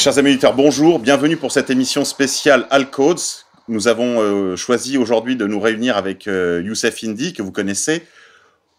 [0.00, 3.20] Chers amis auditeurs, bonjour, bienvenue pour cette émission spéciale Alcodes.
[3.68, 8.04] Nous avons euh, choisi aujourd'hui de nous réunir avec euh, Youssef Indy, que vous connaissez,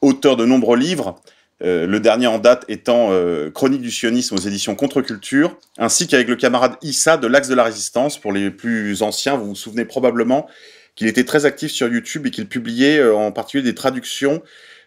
[0.01, 1.21] auteur de nombreux livres,
[1.61, 3.11] euh, le dernier en date étant
[3.53, 7.65] Chronique du sionisme aux éditions Contre-Culture, ainsi qu'avec le camarade Issa de l'Axe de la
[7.65, 8.17] Résistance.
[8.17, 10.47] Pour les plus anciens, vous vous souvenez probablement
[10.95, 14.41] qu'il était très actif sur YouTube et qu'il publiait en particulier des traductions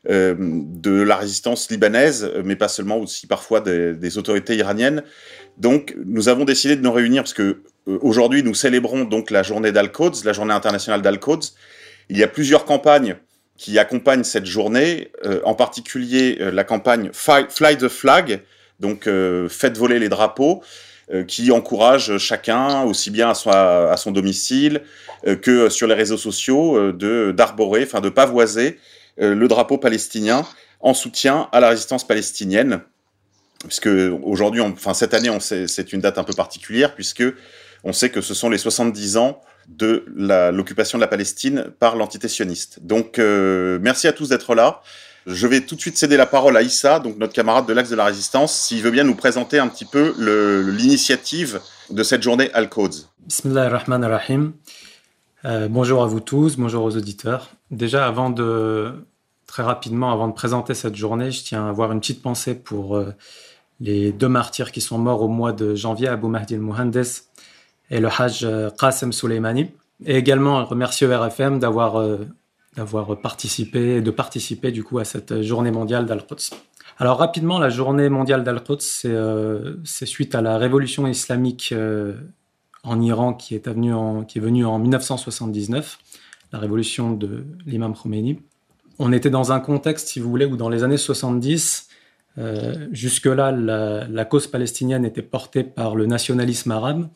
[0.07, 5.02] de la résistance libanaise, mais pas seulement, aussi parfois des autorités iraniennes.
[5.59, 9.43] Donc, nous avons décidé de nous réunir parce que euh, aujourd'hui, nous célébrons donc la
[9.43, 11.55] journée d'Al-Quds, la journée internationale d'Al-Quds.
[12.09, 13.16] Il y a plusieurs campagnes
[13.57, 18.43] qui accompagnent cette journée, euh, en particulier euh, la campagne Fly, the Flag,
[18.80, 20.63] donc euh, faites voler les drapeaux,
[21.13, 24.82] euh, qui encourage chacun, aussi bien à son, à son domicile
[25.27, 28.79] euh, que sur les réseaux sociaux, de d'arborer, enfin de pavoiser
[29.16, 30.45] le drapeau palestinien
[30.80, 32.80] en soutien à la résistance palestinienne
[33.66, 33.88] puisque
[34.23, 37.24] aujourd'hui, enfin cette année, c'est une date un peu particulière puisque
[37.84, 40.04] on sait que ce sont les 70 ans de
[40.52, 42.80] l'occupation de la Palestine par l'entité sioniste.
[42.82, 44.82] Donc, euh, merci à tous d'être là.
[45.26, 47.88] Je vais tout de suite céder la parole à Issa, donc notre camarade de l'Axe
[47.88, 50.15] de la Résistance, s'il veut bien nous présenter un petit peu
[50.70, 53.09] l'initiative de cette journée Al-Quds.
[53.26, 54.52] Bismillah ar-Rahman ar-Rahim.
[55.46, 57.48] Euh, bonjour à vous tous, bonjour aux auditeurs.
[57.70, 58.92] Déjà, avant de,
[59.46, 62.96] très rapidement, avant de présenter cette journée, je tiens à avoir une petite pensée pour
[62.96, 63.15] euh,
[63.80, 67.04] les deux martyrs qui sont morts au mois de janvier, Abu Mahdi al-Muhandes
[67.90, 69.70] et le Hajj euh, Qasem Soleimani.
[70.04, 72.26] Et également remercier RFM d'avoir euh,
[72.76, 76.56] d'avoir participé, de participer du coup à cette journée mondiale d'Al-Quds.
[76.98, 81.72] Alors rapidement, la journée mondiale d'Al-Quds, c'est euh, suite à la révolution islamique
[82.82, 85.98] en Iran qui est, venue en, qui est venue en 1979,
[86.52, 88.40] la révolution de l'imam Khomeini.
[88.98, 91.88] On était dans un contexte, si vous voulez, où dans les années 70,
[92.38, 97.08] euh, jusque-là, la, cause palestinienne était portée par le nationalisme arabe.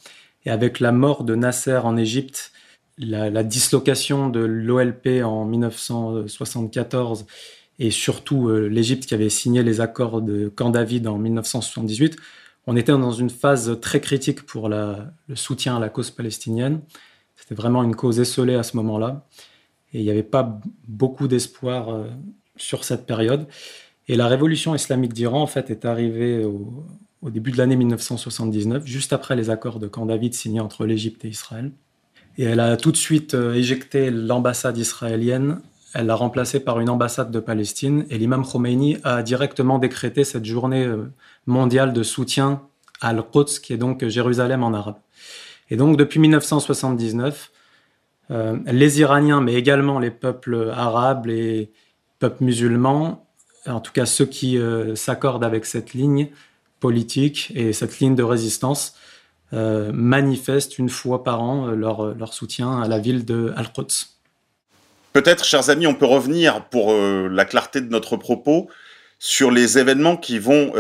[0.44, 2.52] Et avec la mort de Nasser en Égypte,
[2.98, 7.26] la, dislocation de l'OLP en 1974
[7.80, 12.16] et surtout euh, l'Égypte qui avait signé les accords de Camp David en 1978,
[12.66, 14.96] on était dans une phase très critique pour le
[15.34, 16.80] soutien à la cause palestinienne.
[17.36, 19.24] C'était vraiment une cause esselée à ce moment-là.
[19.94, 22.08] Et il n'y avait pas beaucoup d'espoir euh,
[22.56, 23.46] sur cette période.
[24.08, 29.12] Et la révolution islamique d'Iran, en fait, est arrivée au, début de l'année 1979, juste
[29.12, 31.72] après les accords de Camp David signés entre l'Égypte et Israël.
[32.38, 35.60] Et elle a tout de suite euh, éjecté l'ambassade israélienne.
[35.92, 38.06] Elle l'a remplacée par une ambassade de Palestine.
[38.10, 41.12] Et l'imam Khomeini a directement décrété cette journée euh,
[41.47, 42.62] mondiale de soutien
[43.00, 44.98] à Al-Quds, qui est donc Jérusalem en arabe.
[45.70, 47.50] Et donc, depuis 1979,
[48.30, 51.72] euh, les Iraniens, mais également les peuples arabes, les
[52.20, 53.28] peuples musulmans,
[53.68, 56.28] en tout cas ceux qui euh, s'accordent avec cette ligne
[56.80, 58.94] politique et cette ligne de résistance,
[59.52, 64.08] euh, manifestent une fois par an euh, leur, soutien à la ville de Al-Quds.
[65.12, 68.68] Peut-être, chers amis, on peut revenir pour la clarté de notre propos
[69.18, 70.72] sur les événements qui vont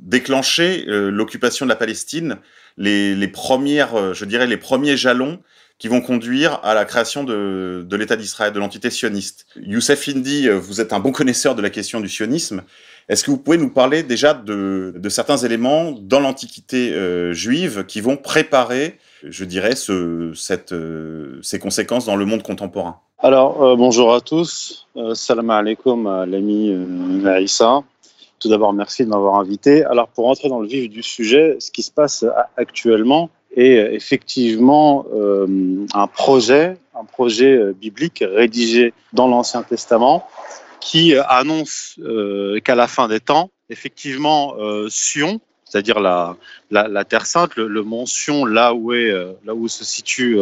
[0.00, 2.38] déclencher l'occupation de la Palestine,
[2.78, 5.40] les, premières, je dirais, les premiers jalons
[5.78, 9.46] qui vont conduire à la création de, de l'État d'Israël, de l'entité sioniste.
[9.56, 12.62] Youssef Indy, euh, vous êtes un bon connaisseur de la question du sionisme.
[13.08, 17.84] Est-ce que vous pouvez nous parler déjà de, de certains éléments dans l'Antiquité euh, juive
[17.86, 22.98] qui vont préparer, je dirais, ce, cette, euh, ces conséquences dans le monde contemporain?
[23.18, 24.86] Alors, bonjour à tous.
[25.14, 26.76] Salam alaikum l'ami
[27.26, 27.82] Aïssa.
[28.40, 29.84] Tout d'abord, merci de m'avoir invité.
[29.84, 32.26] Alors, pour entrer dans le vif du sujet, ce qui se passe
[32.58, 40.28] actuellement est euh, effectivement euh, un projet, un projet euh, biblique rédigé dans l'Ancien Testament
[40.80, 41.98] qui annonce
[42.62, 44.54] qu'à la fin des temps, effectivement,
[44.88, 46.36] Sion, c'est-à-dire la,
[47.08, 49.10] Terre Sainte, le, le mont Sion, là où, est,
[49.44, 50.38] là où se situe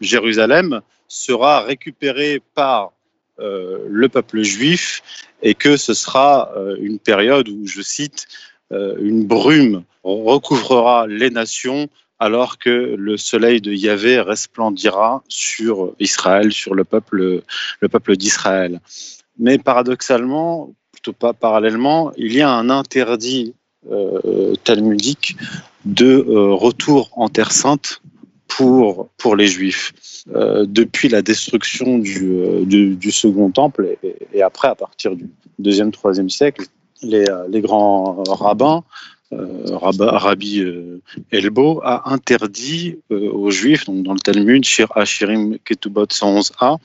[0.00, 2.92] Jérusalem, sera récupéré par
[3.36, 5.02] le peuple juif
[5.42, 6.50] et que ce sera
[6.80, 8.28] une période où, je cite,
[8.70, 11.88] une brume recouvrera les nations
[12.22, 17.42] alors que le soleil de Yahvé resplendira sur Israël, sur le peuple,
[17.80, 18.80] le peuple d'Israël.
[19.40, 23.54] Mais paradoxalement, plutôt pas parallèlement, il y a un interdit
[23.90, 25.36] euh, talmudique
[25.84, 28.00] de euh, retour en Terre Sainte
[28.46, 29.92] pour, pour les Juifs.
[30.36, 35.28] Euh, depuis la destruction du, du, Second Temple et, et, après, à partir du
[35.58, 36.66] deuxième, troisième siècle,
[37.02, 38.84] les, les grands rabbins,
[39.72, 41.00] Rabbi euh,
[41.30, 46.78] Elbo, a interdit euh, aux Juifs, donc dans le Talmud, Shir Hashirim Ketubot 111a,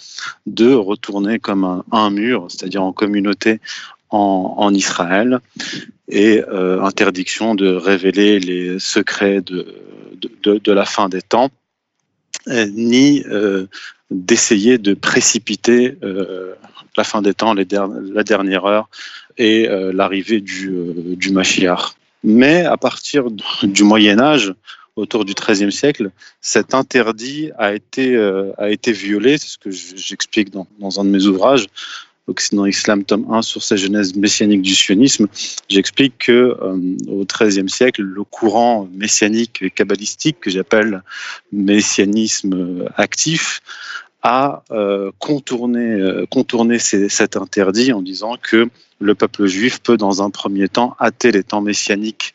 [0.45, 3.59] de retourner comme un, mur, c'est-à-dire en communauté
[4.09, 5.39] en, Israël,
[6.07, 11.49] et euh, interdiction de révéler les secrets de, la fin des temps
[12.47, 13.67] ni euh,
[14.11, 16.53] d'essayer de précipiter euh,
[16.95, 18.89] la fin des temps, la dernière heure
[19.37, 20.71] et euh, l'arrivée du,
[21.15, 21.95] du Mashiach.
[22.23, 23.25] Mais à partir
[23.63, 24.53] du Moyen Âge,
[24.95, 26.09] autour du XIIIe siècle,
[26.41, 28.17] cet interdit a été,
[28.57, 31.67] a été violé, c'est ce que j'explique dans, dans un de mes ouvrages,
[32.27, 35.27] Occident Islam, tome 1, sur sa genèse messianique du sionisme,
[35.69, 41.03] j'explique que euh, au XIIIe siècle, le courant messianique et kabbalistique, que j'appelle
[41.53, 43.61] messianisme actif,
[44.27, 48.69] a euh, contourné, euh, cet interdit en disant que
[48.99, 52.33] le peuple juif peut, dans un premier temps, hâter les temps messianiques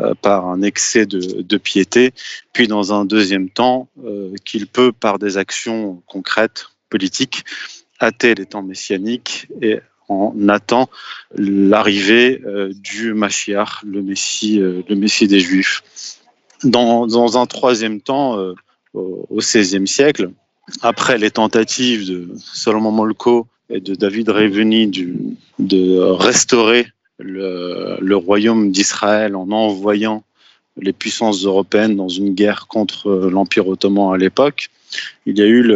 [0.00, 2.12] euh, par un excès de, piété,
[2.52, 7.44] puis dans un deuxième temps, euh, qu'il peut, par des actions concrètes, politiques,
[8.00, 10.88] hâter les temps messianiques et en attend
[11.34, 12.42] l'arrivée
[12.74, 14.60] du Mashiach, le Messie,
[15.26, 15.82] des Juifs.
[16.64, 18.36] Dans, dans un troisième temps,
[18.92, 20.30] au XVIe siècle,
[20.82, 24.90] après les tentatives de Solomon Molko et de David Reveni
[25.58, 26.86] de restaurer
[27.18, 30.24] le, royaume d'Israël en envoyant
[30.76, 34.70] les puissances européennes dans une guerre contre l'Empire ottoman à l'époque,
[35.26, 35.70] il y a eu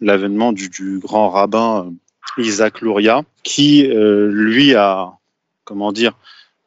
[0.00, 1.92] l'avènement du, grand rabbin
[2.38, 5.12] Isaac Luria, qui euh, lui a,
[5.64, 6.14] comment dire,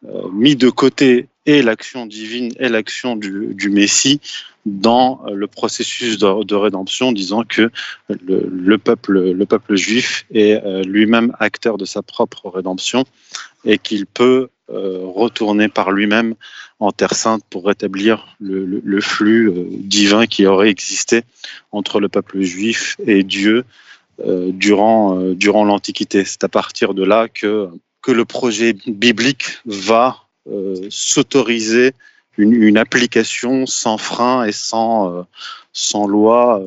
[0.05, 4.21] euh, mis de côté et l'action divine et l'action du, Messie
[4.67, 7.71] dans le processus de, de rédemption, disant que
[8.09, 13.05] le, le, peuple, le peuple juif est euh, lui-même acteur de sa propre rédemption
[13.65, 16.35] et qu'il peut euh, retourner par lui-même
[16.79, 21.23] en Terre Sainte pour rétablir le, flux euh, divin qui aurait existé
[21.71, 23.63] entre le peuple juif et Dieu
[24.19, 26.25] euh, durant, euh, durant l'Antiquité.
[26.25, 27.69] C'est à partir de là que,
[28.01, 30.26] que le projet biblique va euh,
[30.89, 31.93] s'autoriser
[32.37, 35.23] une, application sans frein et sans, euh,
[35.73, 36.61] sans loi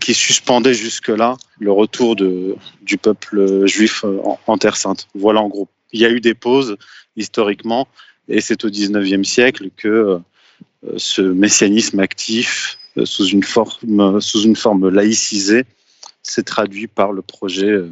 [0.00, 4.04] qui suspendait jusque-là le retour du peuple juif
[4.46, 5.08] en, Terre Sainte.
[5.14, 5.68] Voilà en gros.
[5.92, 6.76] Il y a eu des pauses
[7.16, 7.88] historiquement,
[8.28, 10.18] et c'est au XIXe siècle que euh,
[10.96, 15.64] ce messianisme actif, euh, sous une forme, sous une forme laïcisée,
[16.22, 17.90] s'est traduit par le projet, euh,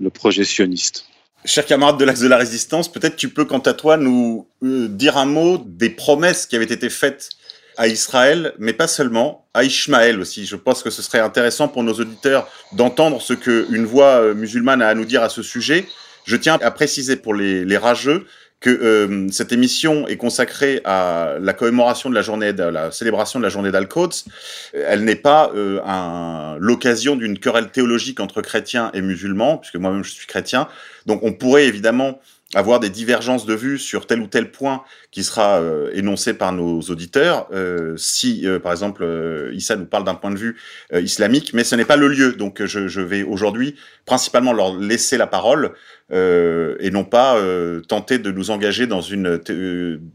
[0.00, 1.06] le projet sioniste.
[1.46, 4.88] Chers camarades de l'Axe de la Résistance, peut-être tu peux, quant à toi, nous euh,
[4.88, 7.28] dire un mot des promesses qui avaient été faites
[7.76, 10.46] à Israël, mais pas seulement, à Ishmaël aussi.
[10.46, 14.88] Je pense que ce serait intéressant pour nos auditeurs d'entendre ce qu'une voix musulmane a
[14.88, 15.86] à nous dire à ce sujet.
[16.24, 18.26] Je tiens à préciser pour les rageux
[18.64, 23.38] que euh, cette émission est consacrée à la commémoration de la journée, de la célébration
[23.38, 24.24] de la journée d'Al-Quds.
[24.72, 30.12] Elle n'est pas euh, l'occasion d'une querelle théologique entre chrétiens et musulmans, puisque moi-même je
[30.12, 30.66] suis chrétien.
[31.04, 32.20] Donc on pourrait évidemment
[32.54, 36.52] avoir des divergences de vues sur tel ou tel point qui sera euh, énoncé par
[36.52, 40.56] nos auditeurs, euh, si euh, par exemple euh, Issa nous parle d'un point de vue
[40.94, 42.32] euh, islamique, mais ce n'est pas le lieu.
[42.32, 43.74] Donc je, je vais aujourd'hui
[44.06, 45.72] principalement leur laisser la parole
[46.12, 47.40] euh, et non pas
[47.88, 49.40] tenter de nous engager dans, une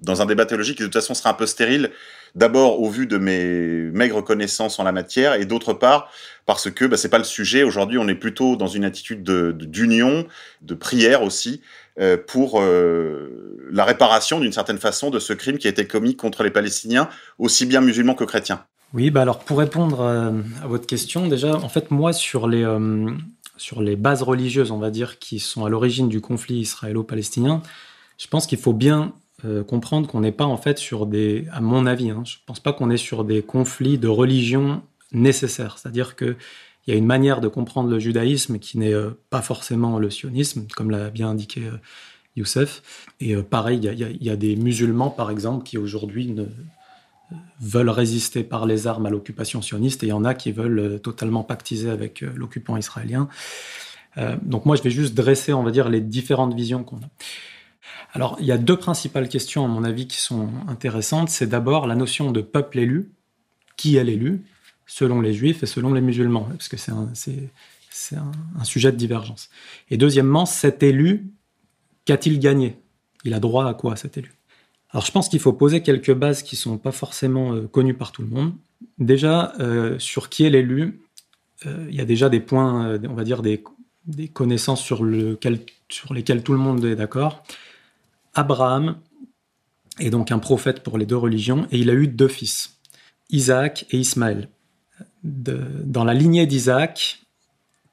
[0.01, 1.91] dans un débat théologique qui de toute façon sera un peu stérile,
[2.35, 6.11] d'abord au vu de mes maigres connaissances en la matière, et d'autre part
[6.49, 7.61] parce que bah, c'est pas le sujet.
[7.61, 10.25] Aujourd'hui, on est plutôt dans une attitude d'union,
[10.63, 11.61] de, prière aussi,
[11.99, 16.15] euh, pour euh, la réparation d'une certaine façon de ce crime qui a été commis
[16.15, 18.63] contre les Palestiniens, aussi bien musulmans que chrétiens.
[18.95, 23.11] Oui, bah alors pour répondre à, votre question, déjà, en fait, moi, sur les, euh,
[23.59, 27.61] sur les bases religieuses, on va dire, qui sont à l'origine du conflit israélo-palestinien,
[28.17, 29.13] je pense qu'il faut bien
[29.45, 32.59] euh, comprendre qu'on n'est pas en fait sur des, à mon avis, hein, je pense
[32.59, 35.77] pas qu'on est sur des conflits de religion nécessaires.
[35.77, 36.35] C'est-à-dire que
[36.87, 40.09] il y a une manière de comprendre le judaïsme qui n'est euh, pas forcément le
[40.09, 41.77] sionisme, comme l'a bien indiqué euh,
[42.35, 42.81] Youssef.
[43.19, 46.45] Et pareil, il y, a, des musulmans, par exemple, qui aujourd'hui ne
[47.59, 50.99] veulent résister par les armes à l'occupation sioniste, et il y en a qui veulent
[51.01, 53.27] totalement pactiser avec l'occupant israélien.
[54.41, 57.09] donc moi, je vais juste dresser, on va dire, les différentes visions qu'on a.
[58.13, 61.29] Alors, il y a deux principales questions, à mon avis, qui sont intéressantes.
[61.29, 63.11] C'est d'abord la notion de peuple élu.
[63.77, 64.43] Qui est l'élu
[64.85, 67.13] selon les juifs et selon les musulmans, parce que c'est un,
[68.17, 69.49] un, un, sujet de divergence.
[69.89, 71.31] Et deuxièmement, cet élu,
[72.03, 72.81] qu'a-t-il gagné?
[73.23, 74.33] Il a droit à quoi cet élu?
[74.91, 78.11] Alors je pense qu'il faut poser quelques bases qui sont pas forcément euh, connues par
[78.11, 78.53] tout le monde.
[78.97, 81.01] Déjà, euh, sur qui est l'élu,
[81.65, 83.63] euh, il y a déjà des points, on va dire des,
[84.33, 85.59] connaissances sur, lequel,
[86.09, 87.43] lesquelles tout le monde est d'accord.
[88.33, 88.97] Abraham
[89.99, 92.79] est donc un prophète pour les deux religions et il a eu deux fils,
[93.29, 94.49] Isaac et Ismaël.
[95.23, 97.21] Dans la lignée d'Isaac,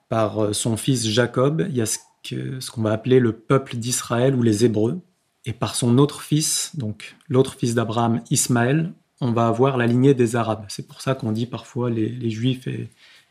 [0.09, 4.43] par son fils Jacob, il y a ce qu'on va appeler le peuple d'Israël ou
[4.43, 5.03] les Hébreux.
[5.47, 10.12] Et par son autre fils, donc l'autre fils d'Abraham, Ismaël, on va avoir la lignée
[10.12, 10.67] des Arabes.
[10.69, 12.91] C'est pour ça qu'on dit parfois les, Juifs et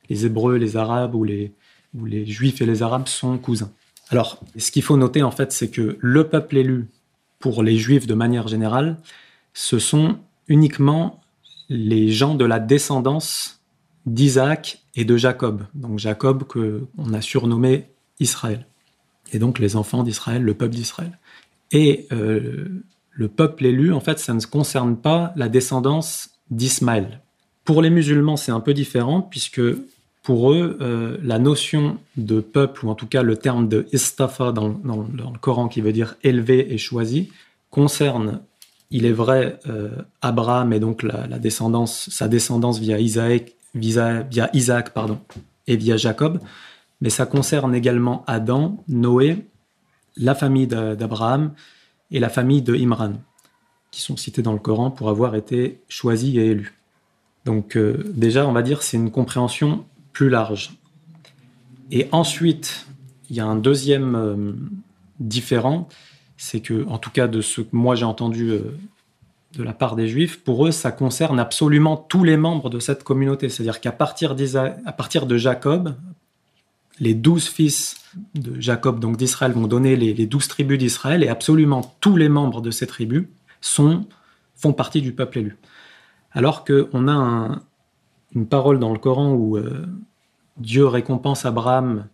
[0.10, 1.52] les Hébreux, les Arabes ou les,
[1.94, 3.72] ou les Juifs et les Arabes sont cousins.
[4.10, 6.88] Alors, ce qu'il faut noter en fait, c'est que le peuple élu
[7.40, 8.98] pour les Juifs de manière générale,
[9.54, 10.18] ce sont
[10.48, 11.22] uniquement
[11.70, 13.62] les gens de la descendance
[14.06, 15.66] d'Isaac et de Jacob.
[15.74, 18.66] Donc Jacob que on a surnommé Israël.
[19.34, 21.18] Et donc les enfants d'Israël, le peuple d'Israël.
[21.72, 27.22] Et euh, le peuple élu, en fait, ça ne concerne pas la descendance d'Ismaël.
[27.64, 29.62] Pour les musulmans, c'est un peu différent, puisque
[30.22, 34.52] pour eux, euh, la notion de peuple, ou en tout cas le terme de istafa
[34.52, 37.32] dans, le Coran qui veut dire élevé et choisi,
[37.70, 38.42] concerne,
[38.92, 39.90] il est vrai, euh,
[40.22, 45.20] Abraham et donc la descendance, sa descendance via Isaac, via, via Isaac pardon,
[45.68, 46.40] et via Jacob,
[47.02, 49.46] mais ça concerne également Adam, Noé,
[50.18, 51.54] la famille d'A- d'Abraham
[52.12, 53.14] et la famille de Imran,
[53.92, 56.74] qui sont cités dans le Coran pour avoir été choisis et élus.
[57.46, 60.78] Donc euh, déjà, on va dire c'est une compréhension plus large.
[61.92, 62.88] Et ensuite,
[63.30, 64.54] il y a un deuxième euh,
[65.20, 65.88] différent,
[66.38, 68.78] c'est que, en tout cas de ce que moi j'ai entendu euh,
[69.54, 73.04] de la part des Juifs, pour eux, ça concerne absolument tous les membres de cette
[73.04, 73.48] communauté.
[73.50, 74.36] C'est-à-dire qu'à partir,
[74.98, 75.96] partir de Jacob,
[77.00, 77.98] les douze fils
[78.34, 82.62] de Jacob, donc d'Israël, vont donner les, douze tribus d'Israël, et absolument tous les membres
[82.62, 83.26] de ces tribus
[83.62, 84.06] sont,
[84.56, 85.58] font partie du peuple élu.
[86.32, 87.62] Alors qu'on a un-
[88.34, 89.86] une parole dans le Coran où euh,
[90.58, 92.08] Dieu récompense Abraham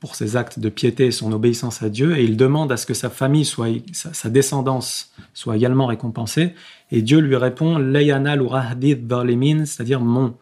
[0.00, 2.84] pour ses actes de piété et son obéissance à Dieu, et il demande à ce
[2.84, 6.54] que sa famille, soit, sa, descendance, soit également récompensée.
[6.90, 10.36] Et Dieu lui répond Layana l'urahdi dhalimin, c'est-à-dire mon,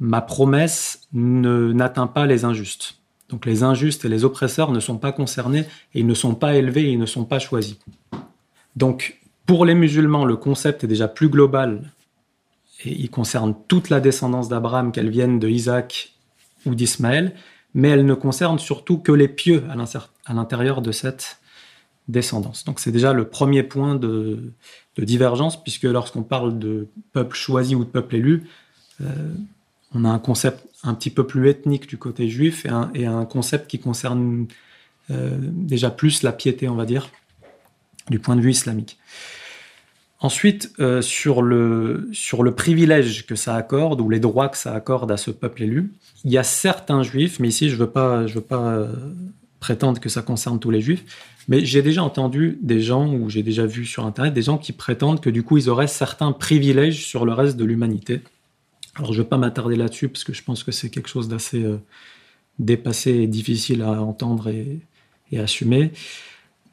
[0.00, 2.97] ma promesse n'atteint pas les injustes.
[3.28, 6.54] Donc les injustes et les oppresseurs ne sont pas concernés et ils ne sont pas
[6.54, 7.76] élevés et ils ne sont pas choisis.
[8.76, 11.90] Donc pour les musulmans, le concept est déjà plus global
[12.84, 16.14] et il concerne toute la descendance d'Abraham, qu'elle vienne de Isaac
[16.64, 17.34] ou d'Ismaël,
[17.74, 19.64] mais elle ne concerne surtout que les pieux
[20.26, 21.38] à l'intérieur de cette
[22.08, 22.64] descendance.
[22.64, 24.52] Donc c'est déjà le premier point de,
[24.96, 28.44] de divergence, puisque lorsqu'on parle de peuple choisi ou de peuple élu,
[29.00, 29.06] euh,
[29.94, 33.68] on a un concept un petit peu plus ethnique du côté juif et un, concept
[33.68, 34.46] qui concerne
[35.10, 37.10] euh, déjà plus la piété, on va dire,
[38.10, 38.98] du point de vue islamique.
[40.20, 44.74] Ensuite, euh, sur, le, sur le privilège que ça accorde ou les droits que ça
[44.74, 45.92] accorde à ce peuple élu,
[46.24, 48.92] il y a certains juifs, mais ici je ne veux pas, je veux pas euh,
[49.60, 51.04] prétendre que ça concerne tous les juifs,
[51.46, 54.72] mais j'ai déjà entendu des gens, ou j'ai déjà vu sur Internet, des gens qui
[54.72, 58.20] prétendent que du coup ils auraient certains privilèges sur le reste de l'humanité.
[58.98, 61.28] Alors je ne vais pas m'attarder là-dessus parce que je pense que c'est quelque chose
[61.28, 61.78] d'assez euh,
[62.58, 64.80] dépassé et difficile à entendre et,
[65.30, 65.92] et assumer.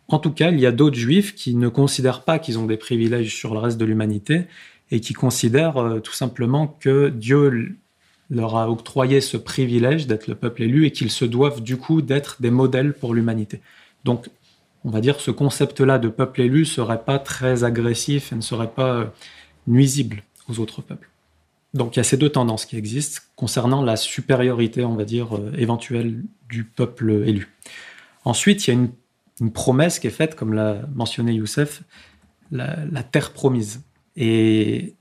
[0.07, 2.77] En tout cas, il y a d'autres juifs qui ne considèrent pas qu'ils ont des
[2.77, 4.45] privilèges sur le reste de l'humanité
[4.91, 7.75] et qui considèrent euh, tout simplement que Dieu
[8.29, 12.01] leur a octroyé ce privilège d'être le peuple élu et qu'ils se doivent du coup
[12.01, 13.61] d'être des modèles pour l'humanité.
[14.03, 14.29] Donc,
[14.83, 18.71] on va dire ce concept-là de peuple élu serait pas très agressif et ne serait
[18.71, 19.05] pas euh,
[19.67, 21.09] nuisible aux autres peuples.
[21.75, 25.35] Donc il y a ces deux tendances qui existent concernant la supériorité, on va dire,
[25.35, 27.53] euh, éventuelle du peuple élu.
[28.23, 31.83] Ensuite, il y a une, promesse qui est faite, comme l'a mentionné Youssef,
[32.51, 33.83] la, terre promise.
[34.15, 34.93] Et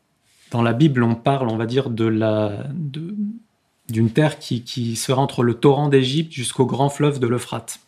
[0.51, 2.67] dans la Bible, on parle, on va dire, de la,
[3.89, 7.79] d'une terre qui, qui sera entre le torrent d'Égypte jusqu'au grand fleuve de l'Euphrate.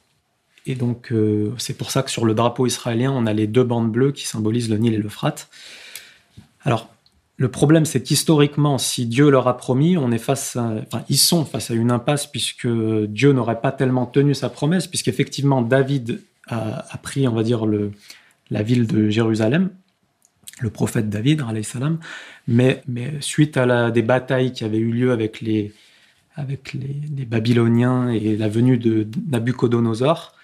[0.66, 3.64] Et donc, euh, c'est pour ça que sur le drapeau israélien, on a les deux
[3.64, 5.48] bandes bleues qui symbolisent le Nil et l'Euphrate.
[6.62, 6.88] Alors,
[7.38, 11.18] le problème, c'est qu'historiquement, si Dieu leur a promis, on est face à, enfin, ils
[11.18, 16.22] sont face à une impasse puisque Dieu n'aurait pas tellement tenu sa promesse, puisqu'effectivement, David
[16.48, 17.66] a, pris, on va dire,
[18.50, 19.70] la ville de Jérusalem,
[20.60, 21.98] le prophète David, salam,
[22.48, 25.74] mais, mais suite à des batailles qui avaient eu lieu avec les,
[26.36, 30.35] avec les, les Babyloniens et la venue de Nabucodonosor,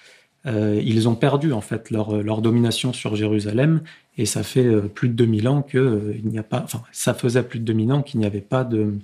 [0.47, 3.81] euh, ils ont perdu en fait leur, domination sur Jérusalem
[4.19, 6.83] et ça fait euh, plus de 2000 ans que euh, il n'y a pas, enfin
[6.91, 8.95] ça faisait plus de 2000 ans qu'il n'y avait pas de,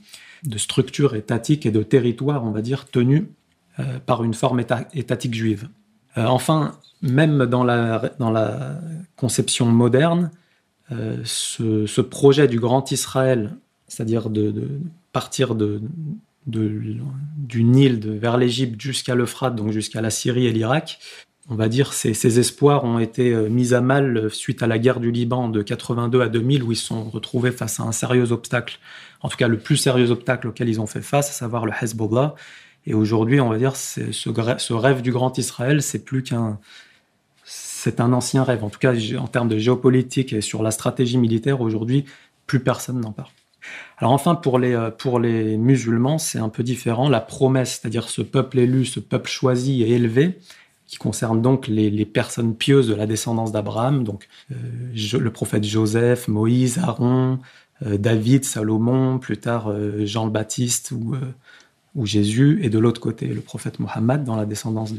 [0.57, 3.29] structure étatique et de territoire, on va dire, tenu
[4.07, 5.69] par une forme éta- étatique juive.
[6.17, 8.81] enfin, même dans la,
[9.17, 10.31] conception moderne,
[10.91, 13.57] ce, projet du grand Israël,
[13.89, 14.69] c'est-à-dire de, de,
[15.13, 15.81] partir de,
[16.47, 20.99] du Nil vers l'Égypte jusqu'à l'Euphrate, donc jusqu'à la Syrie et l'Irak,
[21.49, 25.01] on va dire ces, ces espoirs ont été mis à mal suite à la guerre
[25.01, 28.79] du Liban de 82 à 2000, où ils sont retrouvés face à un sérieux obstacle,
[29.23, 31.73] en tout cas le plus sérieux obstacle auquel ils ont fait face, à savoir le
[31.81, 32.35] Hezbollah.
[32.87, 36.59] Et aujourd'hui, on va dire, ce, ce rêve du grand Israël, c'est plus qu'un
[37.45, 38.65] c'est un ancien rêve.
[38.65, 42.05] En tout cas, en termes de géopolitique et sur la stratégie militaire, aujourd'hui,
[42.47, 43.31] plus personne n'en parle.
[43.99, 47.09] Alors enfin, pour les, euh, pour les musulmans, c'est un peu différent.
[47.09, 50.39] La promesse, c'est-à-dire ce peuple élu, ce peuple choisi et élevé,
[50.89, 54.57] qui concerne donc les, personnes pieuses de la descendance d'Abraham, donc euh,
[55.19, 57.39] le prophète Joseph, Moïse, Aaron,
[57.87, 61.15] euh, David, Salomon, plus tard euh, Jean le Baptiste ou,
[62.07, 64.95] Jésus, et de l'autre côté le prophète Mohammed dans la descendance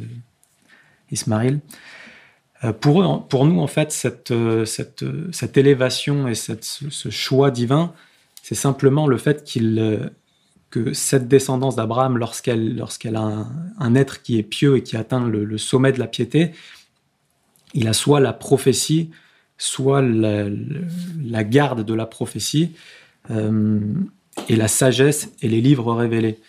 [1.09, 1.59] d'Ismaël.
[2.63, 4.31] Euh, pour, eux, pour nous, en fait, cette,
[5.57, 7.93] élévation et cette, ce choix divin,
[8.43, 10.11] c'est simplement le fait qu'il,
[10.69, 12.79] que cette descendance d'Abraham, lorsqu'elle,
[13.15, 13.47] a
[13.79, 16.51] un, être qui est pieux et qui atteint le, sommet de la piété,
[17.73, 19.09] il a soit la prophétie,
[19.57, 22.71] soit la, garde de la prophétie,
[23.31, 23.79] euh,
[24.47, 26.39] et la sagesse et les livres révélés.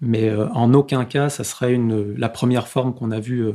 [0.00, 3.52] Mais euh, en aucun cas, ça serait une, la première forme qu'on a vue euh,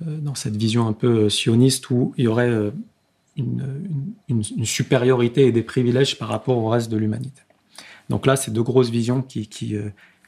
[0.00, 2.72] dans cette vision un peu sioniste où il y aurait
[3.36, 7.42] une, une, supériorité et des privilèges par rapport au reste de l'humanité.
[8.08, 9.76] Donc là, c'est deux grosses visions qui, qui,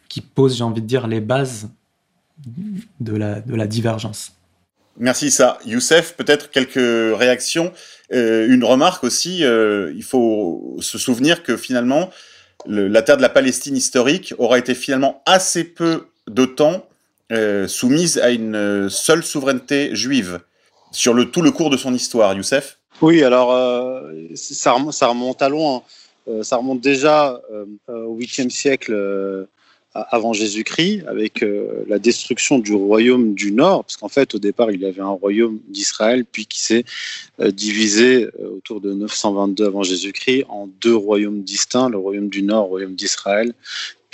[0.08, 1.68] qui posent, j'ai envie de dire, les bases
[3.00, 4.32] de la, de la divergence.
[4.98, 5.58] Merci ça.
[5.66, 7.72] Youssef, peut-être quelques réactions.
[8.12, 12.10] Euh, une remarque aussi, euh, il faut se souvenir que finalement,
[12.66, 16.86] le, la terre de la Palestine historique aura été finalement assez peu de temps
[17.32, 20.40] euh, soumise à une seule souveraineté juive
[20.92, 22.78] sur le, tout le cours de son histoire, Youssef?
[23.02, 25.82] Oui, alors euh, ça, remonte, à loin.
[26.28, 29.46] Euh, ça remonte déjà euh, au 8e siècle
[29.94, 31.44] avant Jésus-Christ, avec
[31.86, 35.06] la destruction du royaume du Nord, parce qu'en fait, au départ, il y avait un
[35.06, 36.84] royaume d'Israël, puis qui s'est
[37.38, 42.70] divisé autour de 922 avant Jésus-Christ en deux royaumes distincts, le royaume du Nord, le
[42.70, 43.54] royaume d'Israël,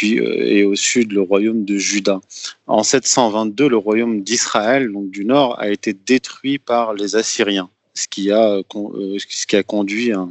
[0.00, 2.22] puis euh, et au sud le royaume de Juda.
[2.66, 8.08] En 722, le royaume d'Israël, donc du nord, a été détruit par les Assyriens, ce
[8.08, 10.26] qui a, euh, ce qui a conduit à,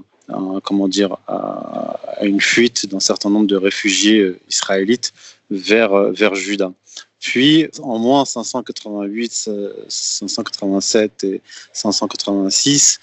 [0.64, 5.14] comment dire, à, une fuite d'un certain nombre de réfugiés euh, israélites
[5.50, 6.72] vers, vers Juda.
[7.20, 9.50] Puis, en moins 588,
[9.88, 11.42] 587 et
[11.74, 13.00] 586,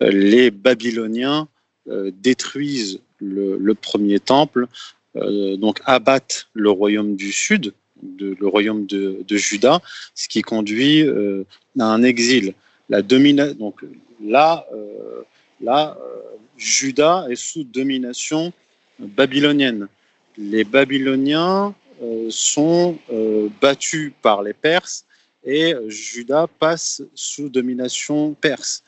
[0.00, 1.46] les Babyloniens
[1.86, 4.66] détruisent le, premier temple
[5.16, 7.72] euh, donc abattent le royaume du sud,
[8.18, 9.80] le royaume de, Juda,
[10.14, 11.44] ce qui conduit euh,
[11.78, 12.54] à un exil.
[12.88, 13.80] La donc
[14.22, 15.22] là, euh,
[15.60, 16.20] là euh,
[16.56, 18.52] Juda est sous domination
[18.98, 19.88] babylonienne.
[20.36, 25.04] Les Babyloniens euh, sont euh, battus par les Perses
[25.44, 28.82] et Juda passe sous domination perse.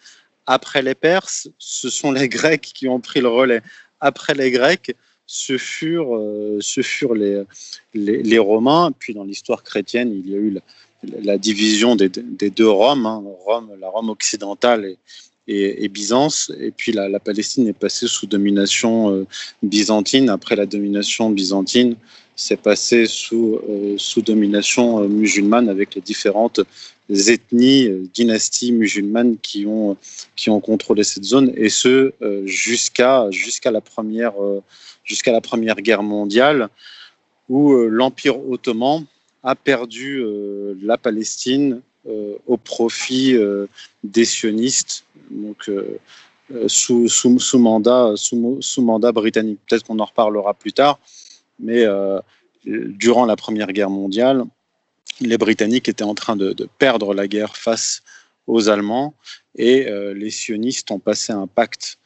[0.47, 3.63] Après les Perses, ce sont les Grecs qui ont pris le relais.
[4.01, 6.21] Après les Grecs, ce furent,
[6.61, 7.45] ce furent les,
[7.95, 8.93] les, Romains.
[8.99, 10.61] Puis dans l'histoire chrétienne, il y a eu la,
[11.23, 14.99] la division des, des, deux Roms, hein, Rome, la Rome occidentale et,
[15.49, 16.53] et, Byzance.
[16.61, 19.27] Et puis la, Palestine est passée sous domination euh,
[19.63, 20.29] byzantine.
[20.29, 21.97] Après la domination byzantine,
[22.37, 26.61] c'est passé sous, euh, sous domination euh, musulmane avec les différentes
[27.11, 29.97] ethnies, dynasties musulmanes qui ont,
[30.37, 32.13] qui ont contrôlé cette zone, et ce
[32.47, 34.33] jusqu'à jusqu'à la première
[35.05, 36.71] jusqu'à la Première Guerre mondiale,
[37.51, 39.05] où l'Empire ottoman
[39.43, 40.25] a perdu
[40.81, 43.37] la Palestine au profit
[44.03, 45.71] des sionistes, donc
[46.67, 49.61] sous, sous, mandat, britannique.
[49.69, 50.99] Peut-être qu'on en reparlera plus tard,
[51.61, 51.87] mais
[52.65, 54.45] durant la Première Guerre mondiale,
[55.21, 58.03] les Britanniques étaient en train de, perdre la guerre face
[58.47, 59.15] aux Allemands
[59.57, 61.99] et euh, les sionistes ont passé un pacte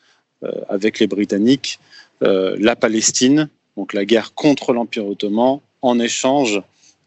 [0.43, 1.79] euh, avec les Britanniques
[2.23, 6.63] euh, la Palestine, donc la guerre contre l'Empire ottoman, en échange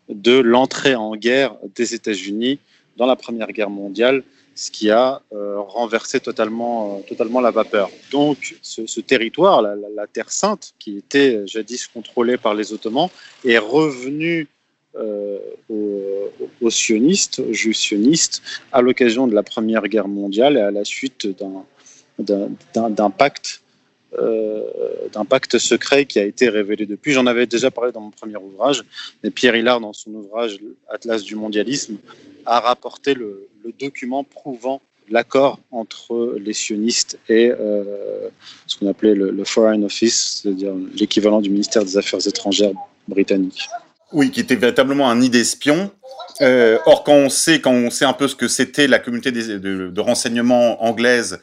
[0.08, 2.60] de l'entrée en guerre des États-Unis
[3.00, 7.90] dans la Première Guerre mondiale, ce qui a euh, renversé totalement, euh, totalement la vapeur.
[8.12, 13.10] Donc ce, territoire, la, Terre sainte, qui était jadis contrôlée par les Ottomans,
[13.46, 14.48] est revenu
[14.96, 15.38] euh,
[15.70, 16.30] aux,
[16.62, 18.42] aux, sionistes, aux juifs sionistes,
[18.74, 21.26] à l'occasion de la Première Guerre mondiale et à la suite
[22.20, 23.62] d'un pacte
[24.12, 27.14] d'un pacte secret qui a été révélé depuis.
[27.14, 28.84] J'en avais déjà parlé dans mon premier ouvrage,
[29.24, 31.98] mais Pierre Hillard, dans son ouvrage Atlas du mondialisme,
[32.46, 33.48] a rapporté le,
[33.80, 38.30] document prouvant l'accord entre les sionistes et euh,
[38.66, 42.74] ce qu'on appelait le, Foreign Office, c'est-à-dire l'équivalent du ministère des Affaires étrangères
[43.08, 43.70] britannique.
[44.12, 45.92] Oui, qui était véritablement un nid d'espions.
[46.42, 49.32] Euh, or, quand on sait, quand on sait un peu ce que c'était la communauté
[49.32, 49.58] de,
[49.90, 51.38] de, renseignement anglaise, euh,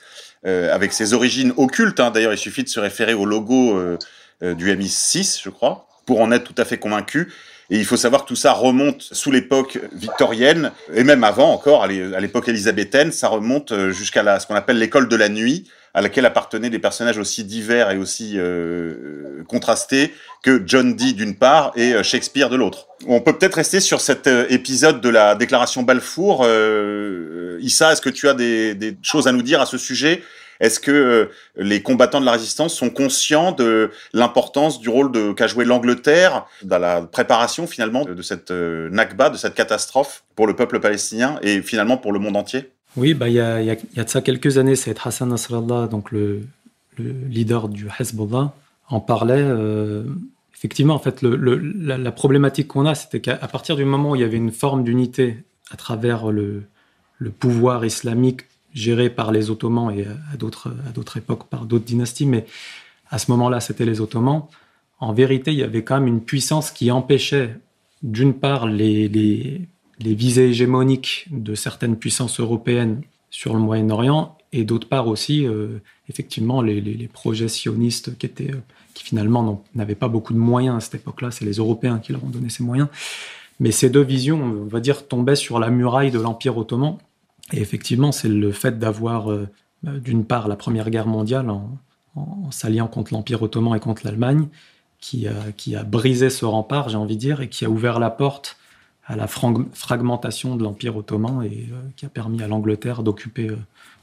[0.44, 3.98] avec ses origines occultes, hein, d'ailleurs, il suffit de se référer au logo euh,
[4.42, 7.32] euh du MI6, je crois, pour en être tout à fait convaincu.
[7.68, 11.82] Et il faut savoir que tout ça remonte sous l'époque victorienne, et même avant encore,
[11.82, 15.64] à l'époque élisabéthaine, ça remonte euh, jusqu'à ce qu'on appelle l'école de la nuit,
[15.96, 21.36] à laquelle appartenaient des personnages aussi divers et aussi euh, contrastés que John Dee d'une
[21.36, 22.86] part et euh, Shakespeare de l'autre.
[23.08, 26.42] On peut peut-être rester sur cet euh, épisode de la déclaration Balfour.
[26.44, 30.22] Euh, Issa, est-ce que tu as des, des, choses à nous dire à ce sujet?
[30.60, 35.66] Est-ce que les combattants de la résistance sont conscients de l'importance du rôle qu'a joué
[35.66, 41.38] l'Angleterre dans la préparation finalement de, cette Nakba, de cette catastrophe pour le peuple palestinien
[41.42, 42.70] et finalement pour le monde entier?
[42.96, 46.46] Oui, bah, il y, a, de ça quelques années, c'est Hassan Nasrallah, donc le,
[46.96, 48.54] le, leader du Hezbollah,
[48.88, 49.34] en parlait.
[49.36, 50.04] Euh,
[50.54, 54.24] effectivement, en fait, la, problématique qu'on a, c'était qu'à partir du moment où il y
[54.24, 56.64] avait une forme d'unité à travers le,
[57.38, 62.26] pouvoir islamique géré par les Ottomans et à d'autres à d'autres époques par d'autres dynasties,
[62.26, 62.46] mais
[63.10, 64.42] à ce moment-là, c'était les Ottomans.
[64.98, 67.56] En vérité, il y avait quand même une puissance qui empêchait,
[68.02, 69.60] d'une part, les,
[69.98, 75.78] les visées hégémoniques de certaines puissances européennes sur le Moyen-Orient, et d'autre part aussi, euh,
[76.08, 78.52] effectivement, les, projets sionistes qui étaient,
[78.94, 81.30] qui finalement n'avaient pas beaucoup de moyens à cette époque-là.
[81.30, 82.88] C'est les Européens qui leur ont donné ces moyens.
[83.58, 86.96] Mais ces deux visions, on va dire, tombaient sur la muraille de l'Empire ottoman
[87.52, 89.48] et effectivement, c'est le fait d'avoir, euh,
[89.84, 91.78] d'une part, la Première Guerre mondiale en,
[92.50, 94.48] s'alliant contre l'Empire ottoman et contre l'Allemagne,
[95.00, 95.26] qui
[95.58, 98.55] qui a brisé ce rempart, j'ai envie de dire, et qui a ouvert la porte
[99.06, 103.56] à la fragmentation de l'Empire ottoman et euh, qui a permis à l'Angleterre d'occuper euh,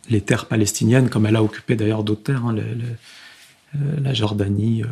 [0.09, 4.83] les terres palestiniennes, comme elle a occupé d'ailleurs d'autres terres, hein, euh, la Jordanie,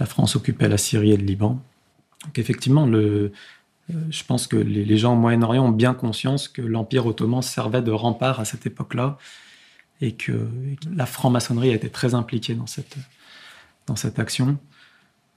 [0.00, 1.60] la France occupait la Syrie et le Liban.
[2.24, 7.42] Donc effectivement, je pense que les, gens au Moyen-Orient ont bien conscience que l'Empire ottoman
[7.42, 9.18] servait de rempart à cette époque-là
[10.00, 10.48] et que,
[10.94, 12.96] la franc-maçonnerie a été très impliquée dans cette,
[13.86, 14.56] dans cette action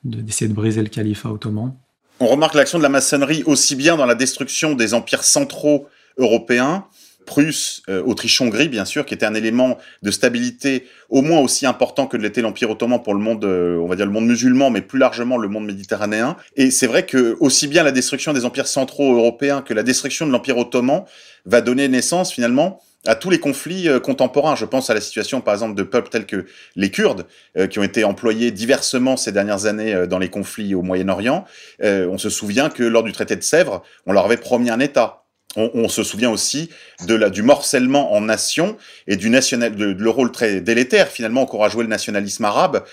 [0.05, 1.73] d'essayer de, de, briser le califat ottoman.
[2.21, 6.85] On remarque l'action de la maçonnerie aussi bien dans la destruction des empires centraux européens,
[7.25, 12.07] Prusse, euh, Autriche-Hongrie, bien sûr, qui était un élément de stabilité au moins aussi important
[12.07, 14.81] que l'était l'Empire ottoman pour le monde, euh, on va dire le monde musulman, mais
[14.81, 16.37] plus largement le monde méditerranéen.
[16.55, 20.25] Et c'est vrai que aussi bien la destruction des empires centraux européens que la destruction
[20.25, 21.03] de l'Empire ottoman
[21.45, 24.55] va donner naissance finalement à tous les conflits euh, contemporains.
[24.55, 27.25] Je pense à la situation, par exemple, de peuples tels que les Kurdes,
[27.57, 31.45] euh, qui ont été employés diversement ces dernières années euh, dans les conflits au Moyen-Orient.
[31.81, 35.23] On se souvient que lors du traité de Sèvres, on leur avait promis un État.
[35.57, 36.69] On, se souvient aussi
[37.07, 38.75] de la, du morcellement en nations
[39.07, 42.83] et du national, de, le rôle très délétère finalement qu'aura joué le nationalisme arabe,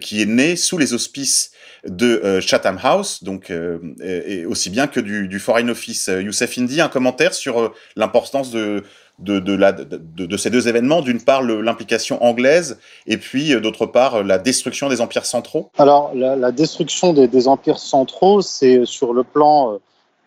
[0.00, 1.52] qui est né sous les auspices
[1.86, 3.52] de Chatham House, donc
[4.02, 6.08] et aussi bien que du, du Foreign Office.
[6.08, 8.82] Youssef Indy, un commentaire sur l'importance de,
[9.18, 13.86] de, de, la, de, de, ces deux événements D'une part, l'implication anglaise, et puis d'autre
[13.86, 19.12] part, la destruction des empires centraux Alors, la, destruction des, des, empires centraux, c'est sur
[19.12, 19.78] le plan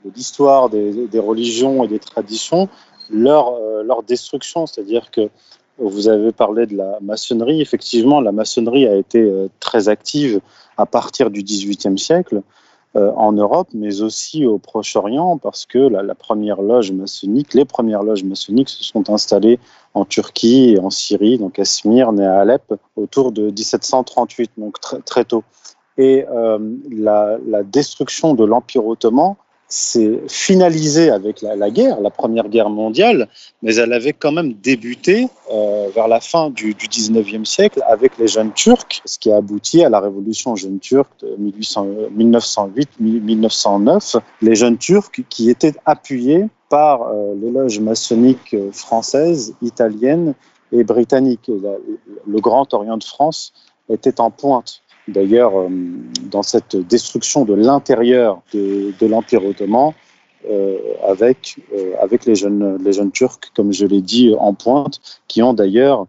[0.06, 2.70] de l'histoire des, des, religions et des traditions,
[3.10, 4.66] leur, euh, leur destruction.
[4.66, 5.30] C'est-à-dire que
[5.78, 7.62] vous avez parlé de la maçonnerie.
[7.62, 10.40] Effectivement, la maçonnerie a été euh, très active
[10.78, 12.42] à partir du XVIIIe siècle euh,
[12.96, 18.24] en Europe, mais aussi au Proche-Orient, parce que la, première loge maçonnique, les premières loges
[18.24, 19.60] maçonniques se sont installées
[19.94, 24.80] en Turquie et en Syrie, donc à Smyrne et à Alep, autour de 1738, donc
[24.80, 25.44] très, très tôt.
[25.98, 26.60] Et euh,
[26.92, 29.36] la, destruction de l'Empire ottoman
[29.68, 33.28] s'est finalisée avec la, guerre, la Première Guerre mondiale,
[33.64, 38.18] mais elle avait quand même débuté euh, vers la fin du, du 19e siècle avec
[38.18, 41.36] les jeunes Turcs, ce qui a abouti à la révolution jeune turque de
[43.00, 44.20] 1908-1909.
[44.42, 50.36] Les jeunes Turcs qui étaient appuyés par euh, les loges maçonniques françaises, italiennes
[50.72, 51.50] et britanniques.
[51.62, 51.72] La,
[52.28, 53.54] le Grand Orient de France
[53.90, 55.70] était en pointe D'ailleurs, euh,
[56.32, 59.94] dans cette destruction de l'intérieur de, l'Empire ottoman,
[60.50, 65.00] euh, avec, euh, avec les, jeunes, les jeunes Turcs, comme je l'ai dit, en pointe,
[65.28, 66.08] qui ont d'ailleurs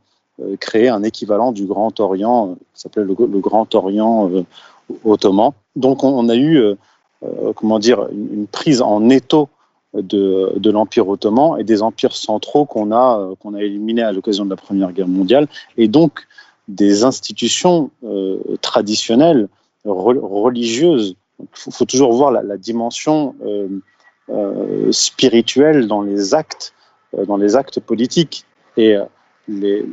[0.60, 4.30] créé un équivalent du Grand Orient, qui s'appelait le, Grand Orient
[5.02, 5.52] ottoman.
[5.76, 6.62] Donc on, on a eu,
[7.54, 9.48] comment dire, une, une, prise en étau
[9.94, 14.44] de, de l'Empire ottoman et des empires centraux qu'on a, qu'on a éliminés à l'occasion
[14.44, 15.48] de la Première Guerre mondiale.
[15.78, 16.26] Et donc,
[16.68, 17.90] des institutions
[18.60, 19.48] traditionnelles
[19.84, 21.16] religieuses.
[21.40, 23.34] Il faut, toujours voir la, dimension
[24.90, 26.74] spirituelle dans les actes,
[27.26, 28.44] dans les actes politiques.
[28.76, 28.96] Et
[29.48, 29.84] les,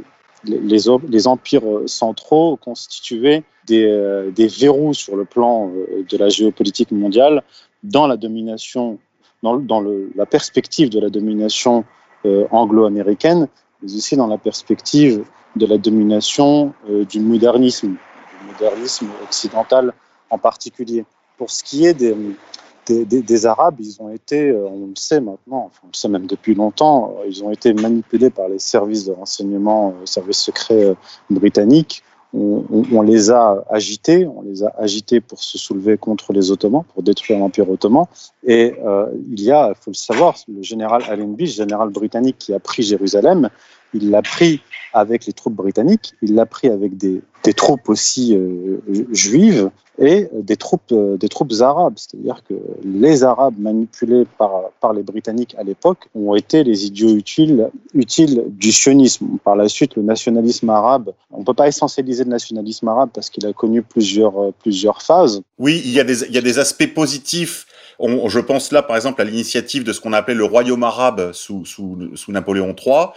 [1.28, 5.72] empires centraux constituaient des, verrous sur le plan
[6.10, 7.44] de la géopolitique mondiale
[7.84, 8.98] dans la domination,
[9.44, 9.84] dans,
[10.16, 11.84] la perspective de la domination
[12.26, 13.48] euh, anglo-américaine,
[13.82, 15.24] mais aussi dans la perspective
[15.56, 19.94] de la domination euh, du modernisme, du modernisme occidental
[20.30, 21.06] en particulier.
[21.38, 25.66] Pour ce qui est des, des, Arabes, ils ont été, euh, on le sait maintenant,
[25.68, 29.14] enfin, on le sait même depuis longtemps, ils ont été manipulés par les services de
[29.14, 30.96] renseignement, services secrets
[31.30, 36.84] britanniques on, les a agités, on les a agités pour se soulever contre les Ottomans,
[36.94, 38.06] pour détruire l'Empire ottoman.
[38.44, 42.54] Et euh, il y a, il faut le savoir, le général Allenby, général britannique qui
[42.54, 43.50] a pris Jérusalem,
[43.94, 44.62] il l'a pris
[44.94, 48.78] avec les troupes britanniques, il l'a pris avec des, des troupes aussi euh,
[49.12, 51.94] juives et des troupes, euh, des troupes arabes.
[51.98, 52.54] C'est-à-dire que
[52.84, 58.44] les Arabes manipulés par, par les Britanniques à l'époque ont été les idiots utiles, utiles
[58.48, 59.38] du sionisme.
[59.44, 63.30] Par la suite, le nationalisme arabe, on ne peut pas essentialiser le nationalisme arabe parce
[63.30, 65.42] qu'il a connu plusieurs, euh, plusieurs phases.
[65.60, 67.68] Oui, il y a des, il y a des aspects positifs
[68.00, 71.64] je pense là, par exemple, à l'initiative de ce qu'on appelait le royaume arabe sous,
[71.66, 73.08] sous Napoléon III.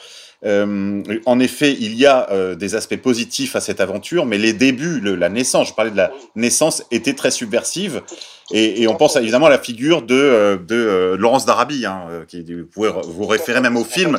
[0.44, 4.53] Euh, en effet, il y a euh, des aspects positifs à cette aventure, mais les
[4.53, 8.03] débuts, la naissance, je parlais de la naissance, étaient très subversives.
[8.53, 12.90] Et, on pense évidemment à la figure de, euh, de Laurence d'Arabie, hein, vous pouvez
[13.07, 14.18] vous référer même au film.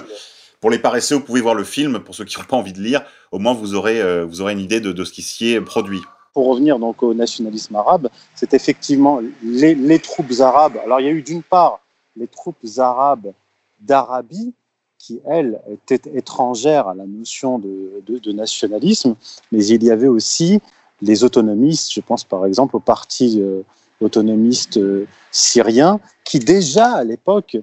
[0.60, 2.00] Pour les paresseux, vous pouvez voir le film.
[2.00, 5.04] Pour ceux qui n'ont pas envie de lire, au moins vous aurez, une idée de,
[5.04, 6.02] ce qui s'y est produit
[6.34, 10.78] pour revenir donc au nationalisme arabe, c'est effectivement les, troupes arabes.
[10.86, 11.80] Alors il y a eu d'une part
[12.16, 13.34] les troupes arabes
[13.82, 14.54] d'Arabie,
[14.98, 19.16] qui, elles, étaient étrangères à la notion de, nationalisme,
[19.52, 20.60] mais il y avait aussi
[21.02, 23.62] les autonomistes, je pense par exemple au parti euh,
[24.02, 27.58] autonomiste euh, syrien, qui déjà à l'époque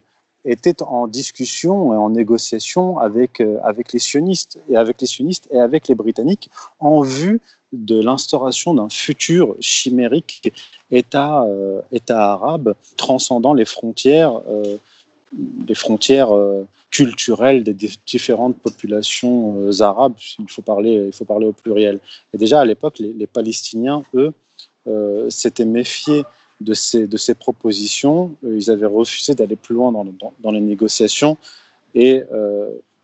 [0.44, 5.49] était en discussion et en négociation avec, euh, avec les sionistes et avec les sionistes
[5.51, 7.40] et avec les britanniques en vue
[7.73, 10.53] de l'instauration d'un futur chimérique
[10.90, 11.44] État,
[11.90, 14.42] État arabe transcendant les frontières,
[15.66, 17.75] les frontières euh, culturelles des
[18.07, 20.14] différentes populations euh, arabes.
[20.38, 22.01] Il faut, parler, il faut parler au pluriel.
[22.33, 24.33] Et déjà à l'époque, les, les, Palestiniens, eux,
[24.87, 26.25] euh, s'étaient méfiés
[26.61, 28.37] de ces, de ces propositions.
[28.42, 30.07] Ils avaient refusé d'aller plus loin dans,
[30.40, 31.37] dans, les négociations.
[31.94, 32.23] Et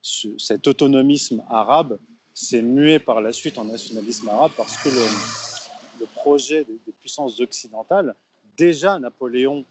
[0.03, 1.99] ce, cet autonomisme arabe
[2.35, 8.15] s'est mué par la suite en nationalisme arabe parce que le, projet des, puissances occidentales,
[8.57, 9.65] déjà Napoléon,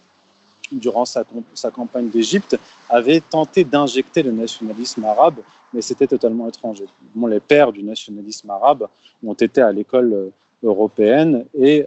[0.72, 1.24] durant sa,
[1.72, 5.36] campagne d'Égypte, avait tenté d'injecter le nationalisme arabe,
[5.72, 6.84] mais c'était totalement étranger.
[7.14, 8.88] Bon, les pères du nationalisme arabe
[9.24, 10.30] ont été à l'école euh,
[10.62, 11.86] européenne et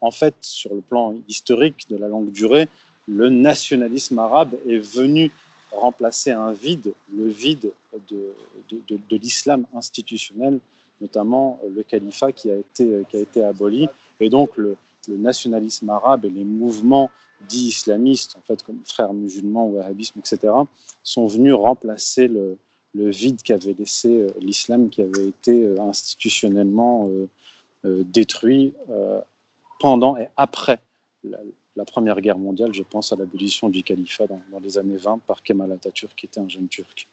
[0.00, 2.68] en, fait, sur le plan historique de la longue durée,
[3.08, 5.32] le nationalisme arabe est venu
[5.72, 7.72] remplacer un vide, le vide
[8.08, 10.60] de, l'islam institutionnel,
[11.00, 13.88] notamment le califat qui a été, qui a été aboli.
[14.20, 14.76] Et donc le
[15.08, 20.52] nationalisme arabe et les mouvements dits islamistes, en fait, comme frères musulmans, wahhabisme, etc.,
[21.02, 22.58] sont venus remplacer le,
[22.94, 27.10] vide qu'avait laissé euh, l'islam qui avait été euh, institutionnellement
[27.84, 28.72] euh, détruit
[29.78, 30.80] pendant et après
[31.22, 31.38] la,
[31.76, 35.18] la Première Guerre mondiale, je pense à l'abolition du califat dans, dans, les années 20
[35.18, 37.06] par Kemal Atatürk, qui était un jeune turc.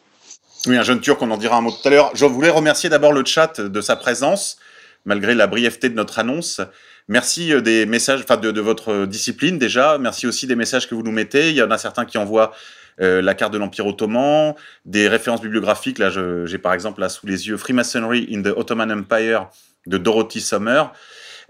[0.65, 2.11] Oui, un jeune turc, on en dira un mot tout à l'heure.
[2.13, 4.57] Je voulais remercier d'abord le chat de sa présence,
[5.05, 6.61] malgré la brièveté de notre annonce.
[7.07, 9.97] Merci euh, des messages, enfin de, votre discipline déjà.
[9.97, 11.49] Merci aussi des messages que vous nous mettez.
[11.49, 12.53] Il y en a certains qui envoient
[13.01, 15.99] euh, la carte de l'Empire ottoman, des références bibliographiques.
[15.99, 16.09] Là,
[16.45, 19.49] j'ai par exemple là sous les yeux Freemasonry in the Ottoman Empire
[19.85, 20.83] de Dorothy Sommer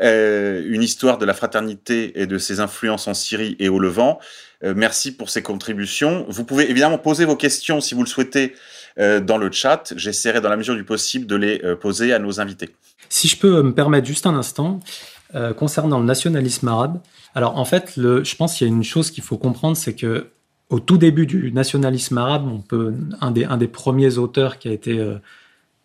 [0.01, 4.19] euh, une histoire de la fraternité et de ses influences en Syrie et au Levant.
[4.63, 6.25] Euh, merci pour ces contributions.
[6.29, 8.55] Vous pouvez évidemment poser vos questions si vous le souhaitez
[8.99, 9.93] euh, dans le chat.
[9.95, 12.69] J'essaierai dans la mesure du possible de les euh, poser à nos invités.
[13.09, 14.79] Si je peux me permettre juste un instant,
[15.35, 16.99] euh, concernant le nationalisme arabe,
[17.35, 20.27] alors en fait, je pense qu'il y a une chose qu'il faut comprendre, c'est que
[20.69, 24.69] au tout début du nationalisme arabe, on peut, un, des, un des premiers auteurs qui
[24.69, 25.17] a été euh,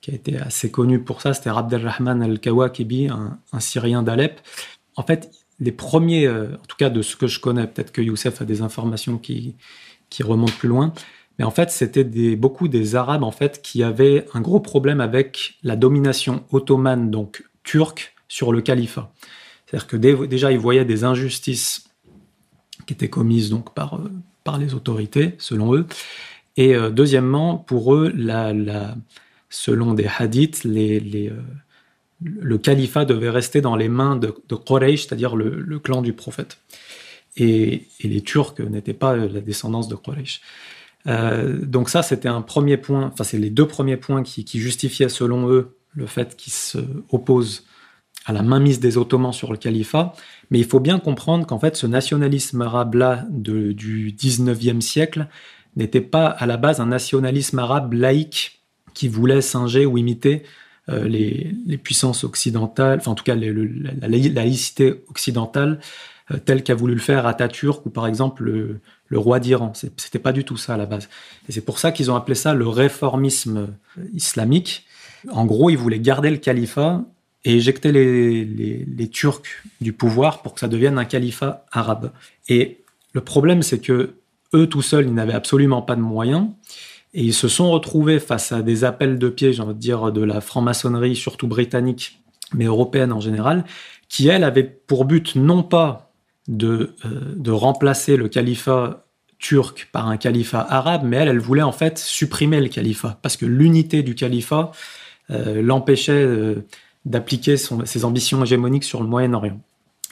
[0.00, 4.40] qui a été assez connu pour ça, c'était Abdelrahman al-Kawakibi, un, un, Syrien d'Alep.
[4.94, 8.00] En fait, les premiers, euh, en tout cas de ce que je connais, peut-être que
[8.00, 9.56] Youssef a des informations qui,
[10.08, 10.92] qui remontent plus loin,
[11.38, 15.00] mais en fait, c'était des, beaucoup des Arabes en fait qui avaient un gros problème
[15.00, 19.12] avec la domination ottomane, donc turque, sur le califat.
[19.66, 21.84] C'est-à-dire que dé, déjà, ils voyaient des injustices
[22.86, 24.10] qui étaient commises donc par, euh,
[24.44, 25.86] par les autorités, selon eux.
[26.56, 28.96] Et euh, deuxièmement, pour eux, la, la,
[29.50, 31.42] selon des hadiths, les, les, euh,
[32.22, 36.58] le califat devait rester dans les mains de, de Quraysh, c'est-à-dire le, clan du prophète.
[37.36, 40.40] Et, les Turcs n'étaient pas la descendance de Quraysh.
[41.06, 45.48] Donc ça, c'était un premier point, enfin c'est les deux premiers points qui, justifiaient selon
[45.48, 47.64] eux le fait qu'ils s'opposent
[48.28, 50.12] à la mainmise des Ottomans sur le califat.
[50.50, 55.28] Mais il faut bien comprendre qu'en fait, ce nationalisme arabe-là du 19e siècle
[55.76, 58.60] n'était pas à la base un nationalisme arabe laïque
[58.92, 60.42] qui voulait singer ou imiter
[60.90, 65.80] euh, les, puissances occidentales, enfin en tout cas la, laïcité occidentale
[66.30, 69.72] euh, telle qu'a voulu le faire Atatürk ou par exemple le, roi d'Iran.
[69.74, 71.08] C'était pas du tout ça à la base.
[71.48, 73.68] Et c'est pour ça qu'ils ont appelé ça le réformisme
[74.12, 74.84] islamique.
[75.30, 77.04] En gros, ils voulaient garder le califat
[77.44, 79.42] et éjecter les, les, Turcs
[79.80, 82.12] du pouvoir pour que ça devienne un califat arabe.
[82.48, 82.78] Et
[83.12, 84.14] le problème, c'est que
[84.54, 86.48] eux tout seuls, ils n'avaient absolument pas de moyens.
[87.14, 90.12] Et ils se sont retrouvés face à des appels de pied, j'ai envie de dire,
[90.12, 92.20] de la franc-maçonnerie, surtout britannique,
[92.54, 93.64] mais européenne en général,
[94.08, 96.12] qui, elle, avait pour but non pas
[96.48, 99.04] de, euh, de remplacer le califat
[99.38, 103.36] turc par un califat arabe, mais elle, elle voulait en fait supprimer le califat, parce
[103.36, 104.72] que l'unité du califat
[105.30, 106.66] euh, l'empêchait euh,
[107.04, 109.60] d'appliquer ses ambitions hégémoniques sur le Moyen-Orient.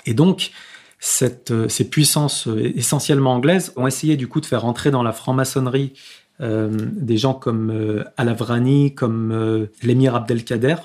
[0.07, 0.53] Et donc,
[0.99, 5.93] cette, ces puissances essentiellement anglaises ont essayé du coup de faire entrer dans la franc-maçonnerie
[6.43, 10.77] euh, des gens comme euh, Alavrani, comme euh, l'émir Abdelkader,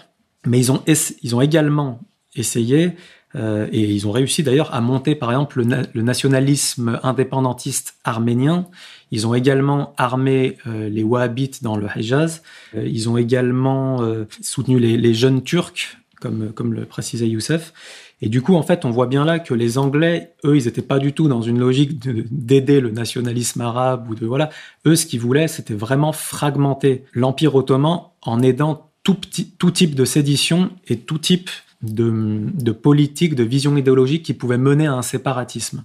[0.45, 1.99] mais ils ont, ils ont également
[2.35, 2.95] essayé,
[3.33, 8.67] et ils ont réussi d'ailleurs à monter par exemple le, nationalisme indépendantiste arménien.
[9.11, 12.41] Ils ont également armé les Wahhabites dans le Hejaz.
[12.73, 13.99] ils ont également
[14.41, 17.73] soutenu les, jeunes Turcs, comme, comme le précisait Youssef.
[18.21, 20.83] Et du coup, en fait, on voit bien là que les Anglais, eux, ils n'étaient
[20.83, 21.99] pas du tout dans une logique
[22.31, 24.49] d'aider le nationalisme arabe ou de voilà.
[24.85, 29.95] Eux, ce qu'ils voulaient, c'était vraiment fragmenter l'Empire ottoman en aidant tout, petit, tout type
[29.95, 31.49] de sédition et tout type
[31.81, 35.83] de, de politique, de vision idéologique qui pouvait mener à un séparatisme.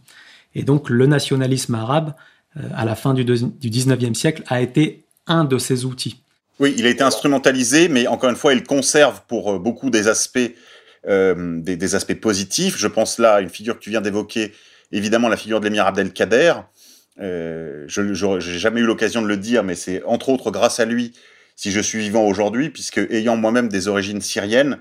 [0.54, 2.14] Et donc, le nationalisme arabe, euh,
[2.74, 6.22] à la fin du, du 19e siècle, a été un de ces outils.
[6.58, 10.08] Oui, il a été instrumentalisé, mais encore une fois, il conserve pour euh, beaucoup des
[10.08, 10.38] aspects
[11.08, 12.76] euh, des, aspects positifs.
[12.76, 14.52] Je pense là à une figure que tu viens d'évoquer,
[14.90, 16.54] évidemment la figure de l'émir Abdelkader.
[17.20, 20.84] Euh, je n'ai jamais eu l'occasion de le dire, mais c'est entre autres grâce à
[20.84, 21.12] lui
[21.54, 24.78] si je suis vivant aujourd'hui, puisque ayant moi-même des origines syriennes,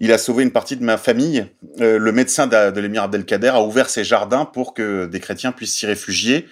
[0.00, 1.46] il a sauvé une partie de ma famille.
[1.80, 5.52] Euh, le médecin de, de l'émir Abdelkader a ouvert ses jardins pour que des chrétiens
[5.52, 6.48] puissent s'y réfugier,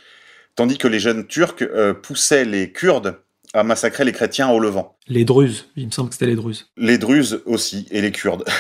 [0.55, 1.65] tandis que les jeunes Turcs
[2.03, 3.19] poussaient les Kurdes
[3.55, 4.97] à massacrer les chrétiens au Levant.
[5.09, 6.71] Les Druzes, il me semble que c'était les Druzes.
[6.77, 8.45] Les Druzes aussi, et les Kurdes.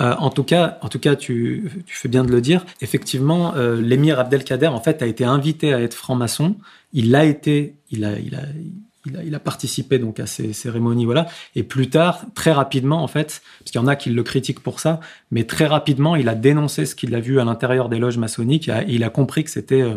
[0.00, 2.64] Euh, en tout cas, en tout cas, tu, fais bien de le dire.
[2.80, 6.56] Effectivement, euh, l'émir Abdelkader, en fait, a été invité à être franc-maçon.
[6.94, 8.44] Il l'a été, il a, il a,
[9.06, 11.26] il a, participé donc à ces cérémonies, voilà.
[11.54, 14.60] Et plus tard, très rapidement, en fait, parce qu'il y en a qui le critiquent
[14.60, 17.98] pour ça, mais très rapidement, il a dénoncé ce qu'il a vu à l'intérieur des
[17.98, 18.70] loges maçonniques.
[18.88, 19.94] Il a compris que c'était euh,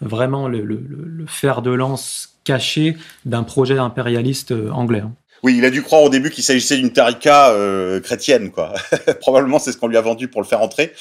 [0.00, 5.00] vraiment le, fer de lance caché d'un projet impérialiste anglais.
[5.00, 5.12] Hein.
[5.42, 8.72] Oui, il a dû croire au début qu'il s'agissait d'une tarika euh, chrétienne, quoi.
[9.20, 10.92] Probablement, c'est ce qu'on lui a vendu pour le faire entrer.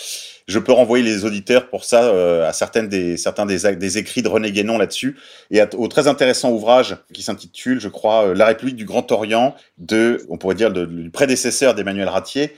[0.47, 4.21] Je peux renvoyer les auditeurs pour ça euh, à certaines des, certains des, des écrits
[4.21, 5.17] de René Guénon là-dessus
[5.49, 9.55] et au très intéressant ouvrage qui s'intitule, je crois, euh, La République du Grand Orient
[9.77, 12.55] de, on pourrait dire, du prédécesseur d'Emmanuel Ratier,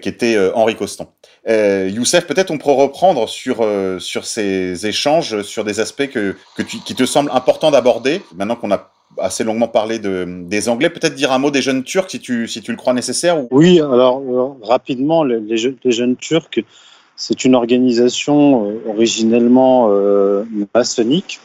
[0.00, 1.08] qui était Henri Coston.
[1.48, 3.66] Youssef, peut-être on pourrait reprendre sur
[3.98, 8.54] sur ces échanges, sur des aspects que, que tu, qui te semblent importants d'aborder, maintenant
[8.54, 10.90] qu'on a assez longuement parlé de, des Anglais.
[10.90, 13.48] Peut-être dire un mot des jeunes Turcs si tu, si tu le crois nécessaire ou...
[13.50, 16.60] Oui, alors euh, rapidement, les, les, jeunes Turcs,
[17.16, 20.44] c'est une organisation euh, originellement euh,
[20.74, 21.40] maçonnique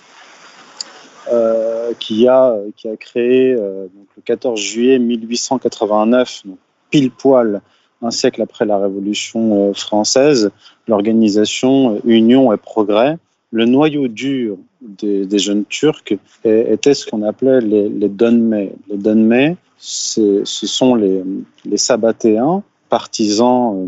[2.00, 3.90] qui, a, qui a créé le
[4.24, 6.58] 14 juillet 1889, donc
[6.90, 7.62] pile poil
[8.02, 10.50] un siècle après la Révolution française,
[10.88, 13.18] l'organisation Union et Progrès.
[13.52, 16.14] Le noyau dur des, jeunes Turcs
[16.46, 18.08] étaient ce qu'on appelait les, les.
[18.08, 21.24] Les Donmei, ce sont les,
[21.66, 23.88] les Sabbatéens, partisans euh,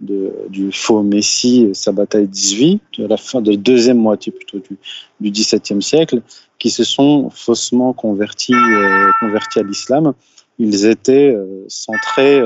[0.00, 5.82] du faux Messie Sabbatai XVIII, de la fin de la deuxième moitié plutôt du, XVIIe
[5.82, 6.22] siècle,
[6.58, 10.14] qui se sont faussement convertis, euh, convertis à l'islam.
[10.58, 12.40] Ils étaient euh, centrés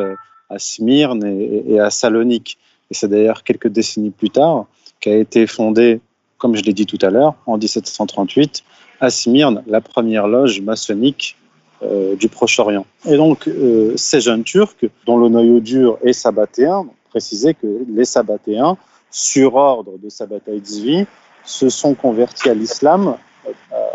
[0.51, 2.59] à Smyrne et, et à Salonique.
[2.91, 4.67] Et c'est d'ailleurs quelques décennies plus tard
[5.01, 6.01] qu'a été fondée
[6.45, 8.65] comme je l'ai dit tout à l'heure, en 1738,
[9.01, 11.39] à Smyrne, la première loge maçonnique
[11.83, 12.85] euh, du Proche-Orient.
[13.07, 14.77] Et donc, euh, ces jeunes Turcs,
[15.07, 18.77] dont le noyau dur est sabbatéen, précisaient que les sabbatéens,
[19.11, 21.07] sur ordre de Sabbatai Tzvi,
[21.45, 23.17] se sont convertis à l'islam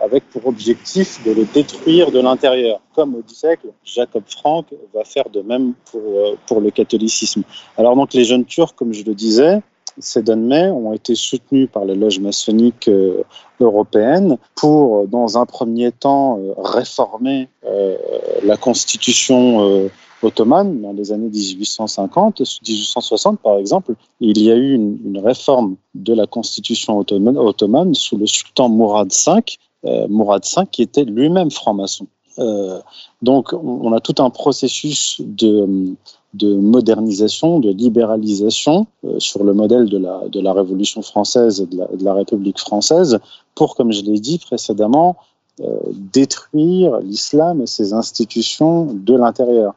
[0.01, 2.79] avec pour objectif de le détruire de l'intérieur.
[2.95, 7.43] Comme au siècle, Jacob Frank va faire de même pour, pour le catholicisme.
[7.77, 9.61] Alors donc les jeunes Turcs, comme je le disais,
[9.99, 13.23] ces Danmei ont été soutenus par les loges maçonniques euh,
[13.59, 17.97] européennes pour, dans un premier temps, euh, réformer euh,
[18.43, 19.89] la constitution
[20.21, 23.95] ottomane dans les années 1850, 1860 par exemple.
[24.19, 30.07] Il y a eu une, réforme de la constitution ottomane, sous le sultan Mourad V,
[30.09, 32.07] Mourad V qui était lui-même franc-maçon.
[32.39, 32.79] Euh,
[33.21, 35.93] donc, on a tout un processus de,
[36.33, 41.87] de modernisation, de libéralisation euh, sur le modèle de la, Révolution française et de la,
[41.87, 43.19] de la République française
[43.55, 45.17] pour, comme je l'ai dit précédemment,
[45.61, 45.77] euh,
[46.13, 49.73] détruire l'islam et ses institutions de l'intérieur.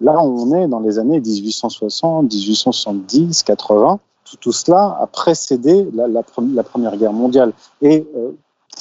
[0.00, 4.00] Là, on est dans les années 1860, 1870, 80.
[4.40, 7.52] Tout, cela a précédé la, Première Guerre mondiale.
[7.82, 8.32] Et euh,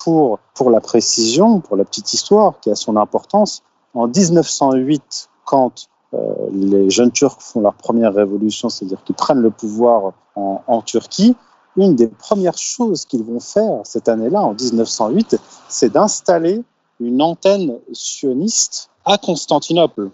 [0.04, 3.62] pour, pour la précision, pour la petite histoire qui a son importance,
[3.94, 9.52] en 1908, quand euh, les jeunes Turcs font leur première révolution, c'est-à-dire qu'ils prennent le
[9.52, 11.36] pouvoir en, en, Turquie,
[11.76, 15.38] une des premières choses qu'ils vont faire cette année-là, en 1908,
[15.70, 16.64] c'est d'installer
[17.00, 20.10] une antenne sioniste à Constantinople.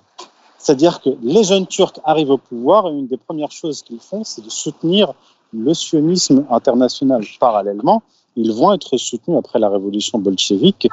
[0.60, 4.24] C'est-à-dire que les jeunes Turcs arrivent au pouvoir et une des premières choses qu'ils font,
[4.24, 5.14] c'est de soutenir
[5.54, 7.24] le sionisme international.
[7.40, 8.04] Parallèlement,
[8.36, 10.88] ils vont être soutenus après la révolution bolchevique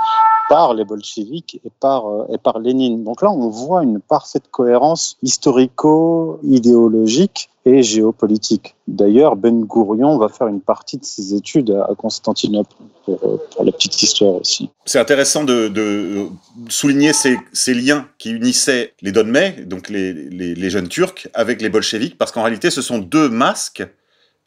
[0.49, 3.05] par les bolcheviks et par, euh, et par Lénine.
[3.05, 8.75] Donc là, on voit une parfaite cohérence historico-idéologique et géopolitique.
[8.87, 13.73] D'ailleurs, Ben Gourion va faire une partie de ses études à Constantinople, pour, euh, la
[13.73, 14.71] petite histoire aussi.
[14.85, 16.29] C'est intéressant de, de
[16.69, 17.39] souligner ces,
[17.75, 22.31] liens qui unissaient les Donmei, donc les, les, les jeunes Turcs, avec les bolcheviks, parce
[22.31, 23.83] qu'en réalité, ce sont deux masques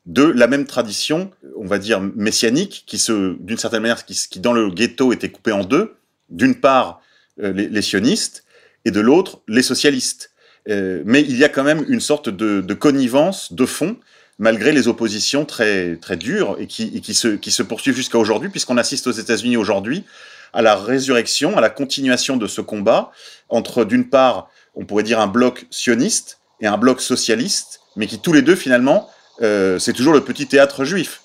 [0.09, 4.53] de la même tradition, on va dire messianique, qui se, d'une certaine manière, qui, dans
[4.53, 5.97] le ghetto était coupé en deux.
[6.29, 7.01] D'une part,
[7.43, 8.43] euh, les, sionistes,
[8.85, 10.31] et de l'autre, les socialistes.
[10.67, 13.97] Euh, mais il y a quand même une sorte de, connivence de fond,
[14.39, 18.49] malgré les oppositions très, très dures et qui, qui, se, qui se poursuivent jusqu'à aujourd'hui,
[18.49, 20.05] puisqu'on assiste aux États-Unis aujourd'hui
[20.53, 23.11] à la résurrection, à la continuation de ce combat
[23.47, 28.19] entre, d'une part, on pourrait dire un bloc sioniste et un bloc socialiste, mais qui
[28.19, 29.07] tous les deux, finalement,
[29.41, 31.21] euh, c'est toujours le petit théâtre juif.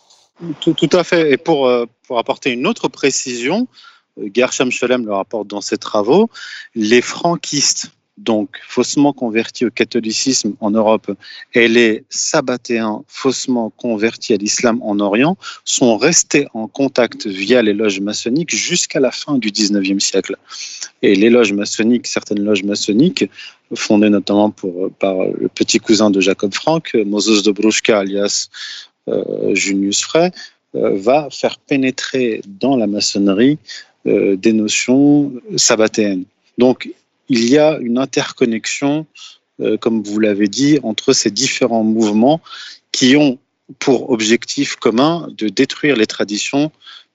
[0.60, 1.32] Tout, à fait.
[1.32, 3.68] Et pour, euh, pour, apporter une autre précision,
[4.18, 6.28] euh, Gershom Scholem le rapporte dans ses travaux,
[6.74, 11.10] les franquistes, donc faussement convertis au catholicisme en Europe,
[11.54, 17.72] et les sabbatéens faussement convertis à l'islam en Orient, sont restés en contact via les
[17.72, 20.36] loges maçonniques jusqu'à la fin du 19e siècle.
[21.02, 23.28] Et les loges maçonniques, certaines loges maçonniques,
[23.74, 24.50] fondées notamment
[24.98, 28.48] par le petit cousin de Jacob Frank, Moses de Bruschka, alias
[29.08, 30.30] euh, Junius Frey,
[30.76, 33.58] euh, va faire pénétrer dans la maçonnerie
[34.06, 36.24] euh, des notions sabbatéennes.
[36.58, 36.88] Donc,
[37.29, 39.07] il y a une interconnexion,
[39.61, 42.41] euh, comme vous l'avez dit, entre ces différents mouvements
[42.93, 43.39] qui ont
[43.79, 46.70] pour objectif commun de détruire les traditions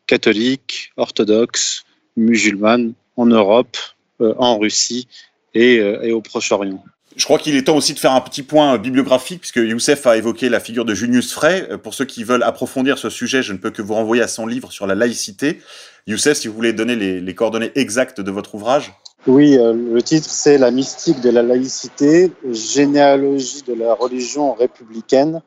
[0.08, 1.84] catholiques, orthodoxes,
[2.18, 3.78] musulmanes en Europe,
[4.22, 5.08] euh, en Russie
[5.54, 6.84] et, euh, et au Proche-Orient.
[7.16, 10.16] Je crois qu'il est temps aussi de faire un petit point bibliographique, puisque Youssef a
[10.16, 11.68] évoqué la figure de Junius Frey.
[11.84, 14.48] Pour ceux qui veulent approfondir ce sujet, je ne peux que vous renvoyer à son
[14.48, 15.60] livre sur la laïcité.
[16.08, 18.94] Youssef, si vous voulez donner les coordonnées exactes de votre ouvrage.
[19.28, 25.42] Oui, euh, le titre c'est La mystique de la laïcité, généalogie de la religion républicaine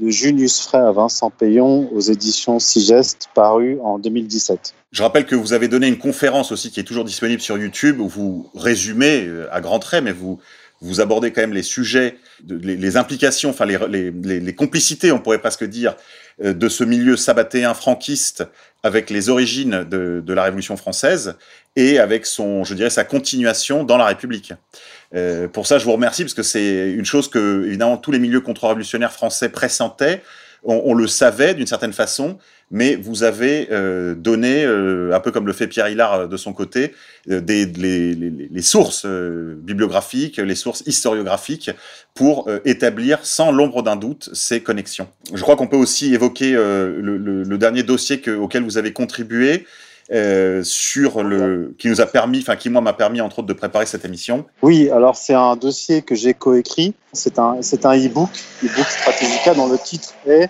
[0.00, 4.74] de Junius Frey à Vincent Payon aux éditions Sigest, paru en 2017.
[4.92, 8.00] Je rappelle que vous avez donné une conférence aussi qui est toujours disponible sur YouTube
[8.00, 10.38] où vous résumez euh, à grands traits, mais vous,
[10.80, 12.16] vous abordez quand même les sujets,
[12.48, 15.96] les, implications, enfin les, les, complicités, on pourrait presque dire,
[16.40, 18.44] de ce milieu sabbatéen franquiste
[18.82, 21.34] avec les origines de, de, la Révolution française
[21.74, 24.52] et avec son, je dirais, sa continuation dans la République.
[25.14, 28.18] Euh, pour ça, je vous remercie parce que c'est une chose que, évidemment, tous les
[28.18, 30.22] milieux contre-révolutionnaires français pressentaient.
[30.64, 32.38] On, le savait d'une certaine façon,
[32.70, 36.36] mais vous avez euh, donné, euh, un peu comme le fait Pierre Hillard euh, de
[36.36, 36.94] son côté,
[37.26, 41.70] des, les, sources bibliographiques, les sources historiographiques
[42.14, 45.08] pour établir sans l'ombre d'un doute ces connexions.
[45.32, 49.66] Je crois qu'on peut aussi évoquer le, dernier dossier que, auquel vous avez contribué,
[50.10, 53.52] euh, sur le qui nous a permis, enfin qui moi m'a permis entre autres de
[53.52, 54.46] préparer cette émission.
[54.62, 56.94] Oui, alors c'est un dossier que j'ai coécrit.
[57.12, 58.30] C'est un c'est un e-book,
[58.64, 60.48] e-book Stratégica dont le titre est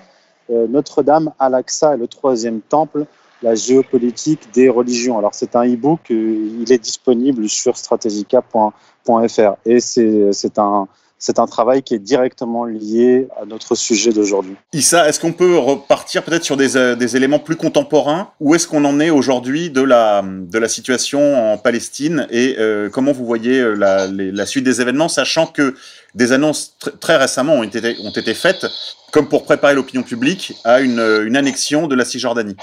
[0.51, 3.07] euh, Notre-Dame, Al-Aqsa et le troisième temple,
[3.43, 5.19] la géopolitique des religions.
[5.19, 10.87] Alors c'est un e-book, euh, il est disponible sur strategica.fr et c'est c'est un
[11.19, 14.55] c'est un travail qui est directement lié à notre sujet d'aujourd'hui.
[14.73, 18.31] Issa, est-ce qu'on peut repartir peut-être sur des, euh, des, éléments plus contemporains?
[18.41, 22.27] Où est-ce qu'on en est aujourd'hui de la, de la situation en Palestine?
[22.31, 25.75] Et euh, comment vous voyez euh, la, la, suite des événements, sachant que
[26.15, 28.67] des annonces tr très récemment ont été, ont été faites,
[29.13, 32.57] comme pour préparer l'opinion publique à une, une annexion de la Cisjordanie?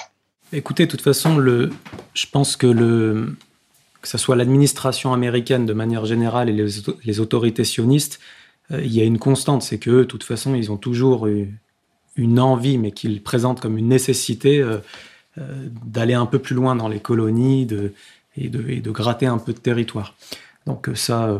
[0.54, 1.70] Écoutez, de toute façon, le,
[2.14, 3.36] je pense que le,
[4.06, 8.20] que ce soit l'administration américaine de manière générale et les, autorités sionistes,
[8.72, 11.54] il y a une constante, c'est que de toute façon, ils ont toujours eu
[12.16, 14.78] une envie, mais qu'ils présentent comme une nécessité euh,
[15.38, 17.68] euh, d'aller un peu plus loin dans les colonies
[18.38, 20.16] et, de, gratter un peu de territoire.
[20.66, 21.40] Donc ça,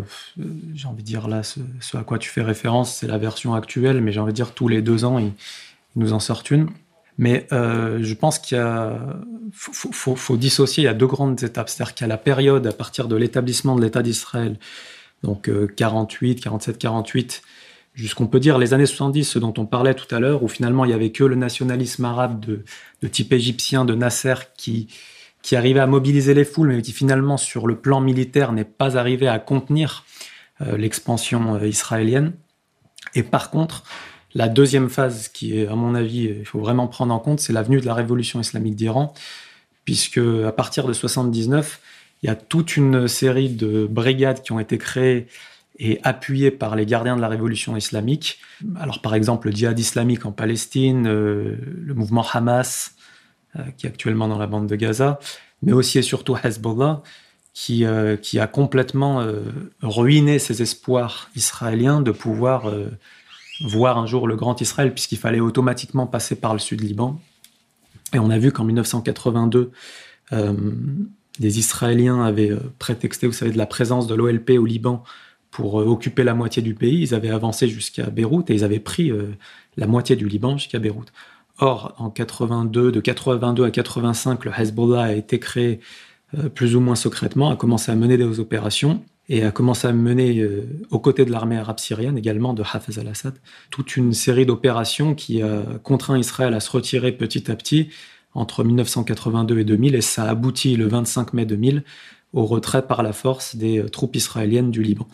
[0.76, 1.60] j'ai envie de dire là, ce,
[1.98, 4.68] à quoi tu fais référence, c'est la version actuelle, mais j'ai envie de dire tous
[4.68, 5.32] les deux ans, ils,
[5.96, 6.70] nous en sortent une.
[7.18, 8.62] Mais euh, je pense qu'il
[9.54, 11.70] faut, dissocier, il y a deux grandes étapes.
[11.70, 14.58] C'est-à-dire qu'il y a la période à partir de l'établissement de l'État d'Israël,
[15.26, 17.42] donc euh, 48, 47, 48,
[17.96, 20.86] jusqu'on peut dire les années 70, ce dont on parlait tout à l'heure, où finalement
[20.86, 24.88] il y avait que le nationalisme arabe de, type égyptien de Nasser qui,
[25.42, 28.98] qui arrivait à mobiliser les foules, mais qui finalement sur le plan militaire n'est pas
[28.98, 30.06] arrivé à contenir
[30.62, 32.34] euh, l'expansion euh, israélienne.
[33.16, 33.84] Et par contre,
[34.34, 37.54] la deuxième phase, qui est à mon avis, il faut vraiment prendre en compte, c'est
[37.54, 39.14] l'avenue de la révolution islamique d'Iran,
[39.86, 41.80] puisque à partir de 79,
[42.24, 45.28] il y a toute une série de brigades qui ont été créées
[45.78, 48.40] et appuyées par les gardiens de la révolution islamique.
[48.78, 52.96] Alors par exemple le djihad islamique en Palestine, euh, le mouvement Hamas,
[53.58, 55.20] euh, qui est actuellement dans la bande de Gaza,
[55.62, 57.02] mais aussi et surtout Hezbollah,
[57.54, 59.26] qui, euh, qui a complètement
[59.82, 62.70] ruiné ses espoirs israéliens de pouvoir
[63.62, 67.20] voir un jour le grand Israël, puisqu'il fallait automatiquement passer par le sud Liban.
[68.14, 69.72] Et on a vu qu'en 1982,
[71.40, 75.04] les Israéliens avaient euh, prétexté, vous savez, de la présence de l'OLP au Liban
[75.52, 77.02] pour euh, occuper la moitié du pays.
[77.02, 79.36] Ils avaient avancé jusqu'à Beyrouth et ils avaient pris euh,
[79.78, 81.12] la moitié du Liban jusqu'à Beyrouth.
[81.58, 85.80] Or, en 82, de 82 à 85, le Hezbollah a été créé
[86.54, 90.46] plus ou moins secrètement, a commencé à mener des opérations et a commencé à mener,
[90.92, 93.36] aux côtés de l'armée arabe syrienne également, de Hafez al-Assad,
[93.70, 97.88] toute une série d'opérations qui a contraint Israël à se retirer petit à petit
[98.36, 101.84] entre 1982 et 2000, et ça aboutit le 25 mai 2000
[102.34, 105.08] au retrait par la force des euh, troupes israéliennes du Liban.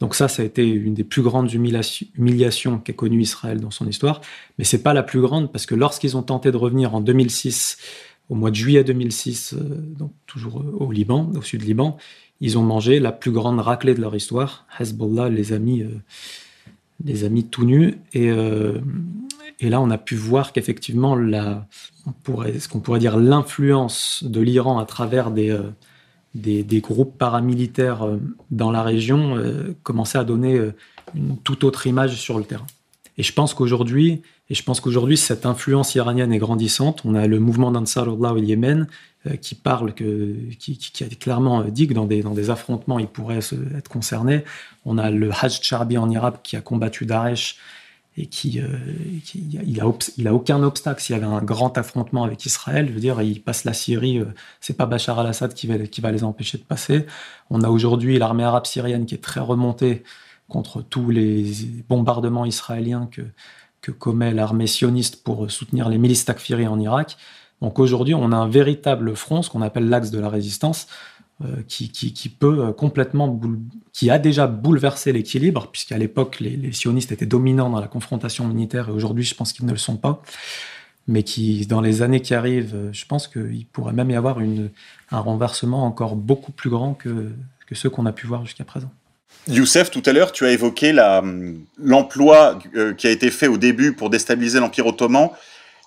[0.00, 3.86] Donc ça, ça a été une des plus grandes humiliations qu'a connu Israël dans son
[3.86, 4.20] histoire,
[4.58, 7.76] mais c'est pas la plus grande parce que lorsqu'ils ont tenté de revenir en 2006,
[8.28, 9.58] au mois de juillet 2006, euh,
[9.98, 11.98] donc toujours au Liban, au sud Liban,
[12.42, 14.66] ils ont mangé la plus grande raclée de leur histoire.
[14.80, 15.90] Hezbollah les a mis, euh,
[17.04, 18.80] les a tout nus et euh,
[19.62, 24.86] et là, on a pu voir qu'effectivement, ce qu'on pourrait dire l'influence de l'Iran à
[24.86, 28.16] travers des, euh, groupes paramilitaires euh,
[28.50, 30.60] dans la région euh, commençait à donner
[31.14, 32.66] une toute autre image sur le terrain.
[33.18, 37.02] Et je pense qu'aujourd'hui, et je pense qu'aujourd'hui, cette influence iranienne est grandissante.
[37.04, 38.88] On a le mouvement d'Ansarullah au Yémen
[39.40, 43.38] qui parle qui, a clairement dit que dans des, affrontements, il pourrait
[43.76, 44.44] être concerné.
[44.84, 47.58] On a le Hajj Charbi en Irak qui a combattu Daesh
[48.16, 48.66] et qui, euh,
[49.34, 49.84] il, a,
[50.18, 51.02] il a aucun obstacle.
[51.02, 54.18] S'il y avait un grand affrontement avec Israël, je veux dire, il passe la Syrie,
[54.18, 54.26] euh,
[54.60, 57.06] c'est pas Bachar al-Assad qui va, qui va les empêcher de passer.
[57.50, 60.02] On a aujourd'hui l'armée arabe syrienne qui est très remontée
[60.48, 61.52] contre tous les
[61.88, 63.22] bombardements israéliens que,
[63.80, 67.16] que commet l'armée sioniste pour soutenir les milices takfiri en Irak.
[67.62, 71.11] Donc aujourd'hui, on a un véritable front, ce qu'on appelle l'axe de la résistance, euh,
[71.68, 73.40] qui, qui, peut complètement,
[73.92, 78.88] qui a déjà bouleversé l'équilibre, puisqu'à l'époque, les, sionistes étaient dominants dans la confrontation militaire,
[78.88, 80.22] et aujourd'hui, je pense qu'ils ne le sont pas,
[81.08, 85.18] mais qui, dans les années qui arrivent, je pense qu'il pourrait même y avoir un
[85.18, 87.32] renversement encore beaucoup plus grand que,
[87.74, 88.90] ceux qu'on a pu voir jusqu'à présent.
[89.48, 90.94] Youssef, tout à l'heure, tu as évoqué
[91.78, 95.30] l'emploi euh, qui a été fait au début pour déstabiliser l'Empire ottoman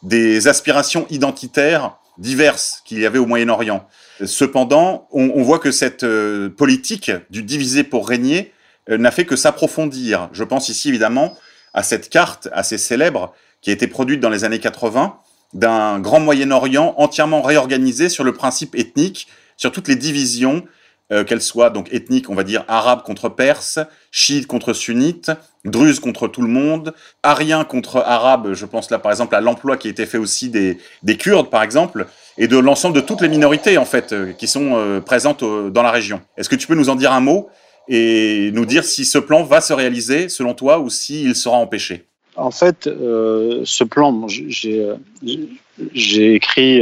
[0.04, 3.88] des aspirations identitaires diverses qu'il y avait au Moyen-Orient.
[4.24, 8.54] Cependant, on, voit que cette euh, politique du diviser pour régner
[8.90, 10.30] euh, n'a fait que s'approfondir.
[10.32, 11.38] Je pense ici évidemment
[11.74, 15.20] à cette carte assez célèbre qui a été produite dans les années 80
[15.54, 20.66] d'un grand Moyen-Orient entièrement réorganisé sur le principe ethnique, sur toutes les divisions,
[21.12, 23.78] euh, qu'elles soient donc ethniques, on va dire arabes contre perses,
[24.10, 25.32] chiites contre sunnites,
[25.64, 29.78] druzes contre tout le monde, ariens contre arabes, je pense là par exemple à l'emploi
[29.78, 32.08] qui a été fait aussi des, des Kurdes par exemple,
[32.40, 35.84] et de l'ensemble de toutes les minorités en fait euh, qui sont euh, présentes dans
[35.84, 36.22] la région.
[36.38, 37.50] Est-ce que tu peux nous en dire un mot
[37.88, 41.58] et nous dire si ce plan va se réaliser selon toi ou s'il si sera
[41.58, 42.06] empêché?
[42.36, 46.82] En fait, ce plan, j'ai écrit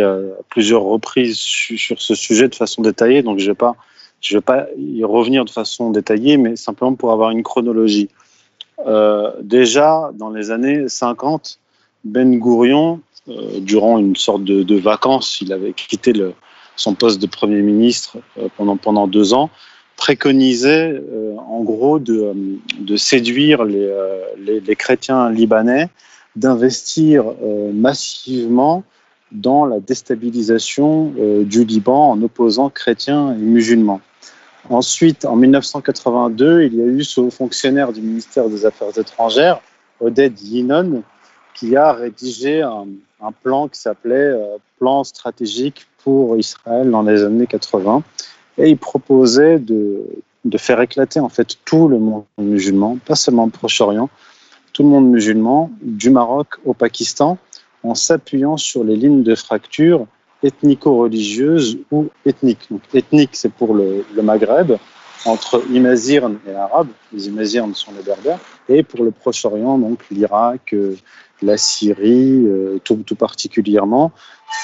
[0.50, 3.76] plusieurs reprises sur ce sujet de façon détaillée, donc je ne vais, pas,
[4.24, 8.10] je vais pas y revenir de façon détaillée, mais simplement pour avoir une chronologie.
[8.88, 11.60] euh, déjà dans les années 50,
[12.06, 16.14] Ben Gourion, euh, durant une sorte de, vacances, il avait quitté
[16.78, 19.50] son poste de Premier ministre euh, pendant, pendant deux ans,
[19.98, 21.02] préconisait
[21.38, 22.34] en gros de,
[22.80, 23.94] de séduire les,
[24.38, 25.88] les, chrétiens libanais,
[26.36, 27.26] d'investir
[27.74, 28.84] massivement
[29.32, 31.14] dans la déstabilisation
[31.44, 34.02] du Liban en opposant chrétiens et musulmans.
[34.70, 39.60] Ensuite, en 1982, il y a eu ce haut fonctionnaire du ministère des Affaires étrangères,
[40.00, 41.04] Oded Yinon,
[41.54, 42.86] qui a rédigé un,
[43.42, 48.04] plan qui s'appelait euh, Plan stratégique pour Israël dans les années 80.
[48.58, 50.02] Et il proposait de,
[50.46, 54.10] de faire éclater en fait tout le monde musulman, pas seulement le Proche-Orient,
[54.74, 57.38] tout le monde musulman, du Maroc au Pakistan,
[57.84, 60.08] en s'appuyant sur les lignes de fracture
[60.44, 62.68] ethnico-religieuses ou ethniques.
[62.70, 64.74] Donc, ethnique, c'est pour le, Maghreb,
[65.26, 66.90] entre Imazirn et Arabes.
[67.14, 68.40] Les Imazirn sont les Berbères.
[68.70, 70.76] Et pour le Proche-Orient, donc l'Irak,
[71.42, 74.12] la Syrie, euh, tout, particulièrement,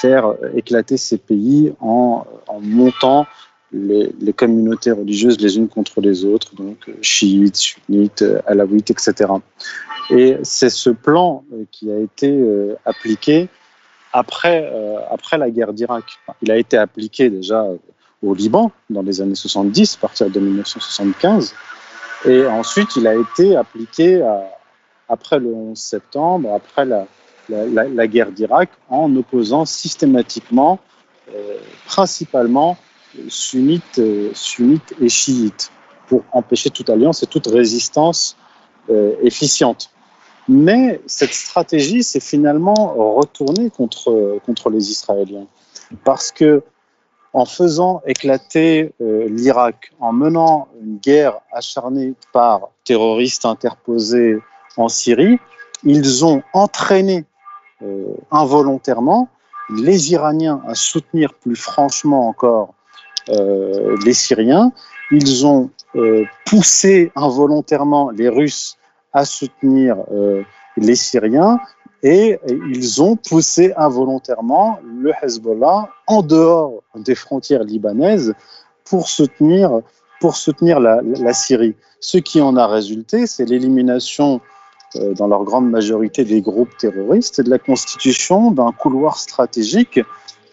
[0.00, 2.24] faire éclater ces pays en,
[2.62, 3.26] montant
[3.72, 9.30] les, les, communautés religieuses les unes contre les autres, donc chiites, sunnites, alaouites, etc.
[10.10, 13.48] Et c'est ce plan qui a été euh, appliqué
[14.12, 16.04] après, euh, après la guerre d'Irak.
[16.42, 17.66] Il a été appliqué déjà
[18.22, 21.54] au Liban dans les années 70, à partir de 1975,
[22.26, 24.22] et ensuite il a été appliqué
[25.08, 30.78] après le 11 septembre, après la, guerre d'Irak, en opposant systématiquement,
[31.34, 31.56] euh,
[31.86, 32.76] principalement,
[33.28, 35.72] sunnites, euh, sunnites et chiites,
[36.06, 38.36] pour empêcher toute alliance et toute résistance
[39.22, 39.90] efficiente.
[40.52, 45.46] Mais cette stratégie s'est finalement retournée contre, contre les Israéliens.
[46.02, 46.64] Parce que
[47.32, 54.38] en faisant éclater euh, l'Irak, en menant une guerre acharnée par terroristes interposés
[54.76, 55.38] en Syrie,
[55.84, 57.24] ils ont entraîné
[57.82, 59.28] euh, involontairement
[59.72, 62.74] les Iraniens à soutenir plus franchement encore
[63.28, 64.72] euh, les Syriens.
[65.12, 65.70] Ils ont
[66.46, 68.76] poussé involontairement les Russes
[69.12, 70.42] à soutenir euh,
[70.76, 71.58] les Syriens
[72.02, 78.34] et ils ont poussé involontairement le Hezbollah en dehors des frontières libanaises
[78.84, 79.80] pour soutenir,
[80.20, 81.74] pour soutenir la, la Syrie.
[82.00, 84.40] Ce qui en a résulté, c'est l'élimination
[84.96, 90.00] euh, dans leur grande majorité des groupes terroristes et de la constitution d'un couloir stratégique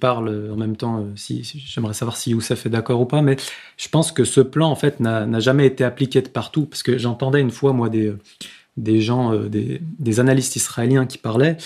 [0.00, 3.36] parle en même temps, si, si j'aimerais savoir si Youssef est d'accord ou pas, mais
[3.76, 6.98] je pense que ce plan, en fait, n'a jamais été appliqué de partout, parce que
[6.98, 11.56] j'entendais une fois, moi, des, gens, euh, des, analystes israéliens qui parlaient,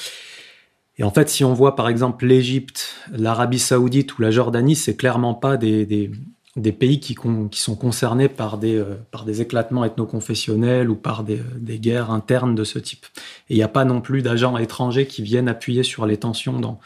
[1.01, 4.97] et en fait, si on voit par exemple l'Égypte, l'Arabie saoudite ou la Jordanie, c'est
[4.97, 6.11] clairement pas des,
[6.57, 7.15] des pays qui,
[7.53, 12.57] sont concernés par des, euh, par des éclatements ethno-confessionnels ou par des, des, guerres internes
[12.57, 13.07] de ce type.
[13.49, 16.59] Et il n'y a pas non plus d'agents étrangers qui viennent appuyer sur les tensions
[16.59, 16.81] dans,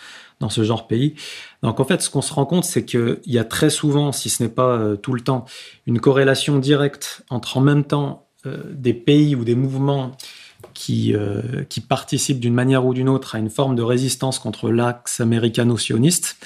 [0.50, 1.14] ce genre de pays.
[1.62, 4.28] Donc en fait, ce qu'on se rend compte, c'est qu'il y a très souvent, si
[4.28, 5.46] ce n'est pas euh, tout le temps,
[5.86, 10.14] une corrélation directe entre en même temps euh, des pays ou des mouvements
[10.74, 14.70] qui, euh, qui participent d'une manière ou d'une autre à une forme de résistance contre
[14.70, 16.36] l'axe américano-sioniste,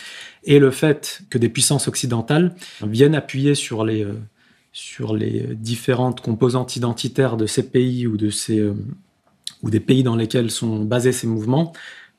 [0.45, 4.14] et le fait que des puissances occidentales viennent appuyer sur les, euh,
[4.72, 8.74] sur les différentes composantes identitaires de ces pays ou, de ces, euh,
[9.62, 11.72] ou des pays dans lesquels sont basés ces mouvements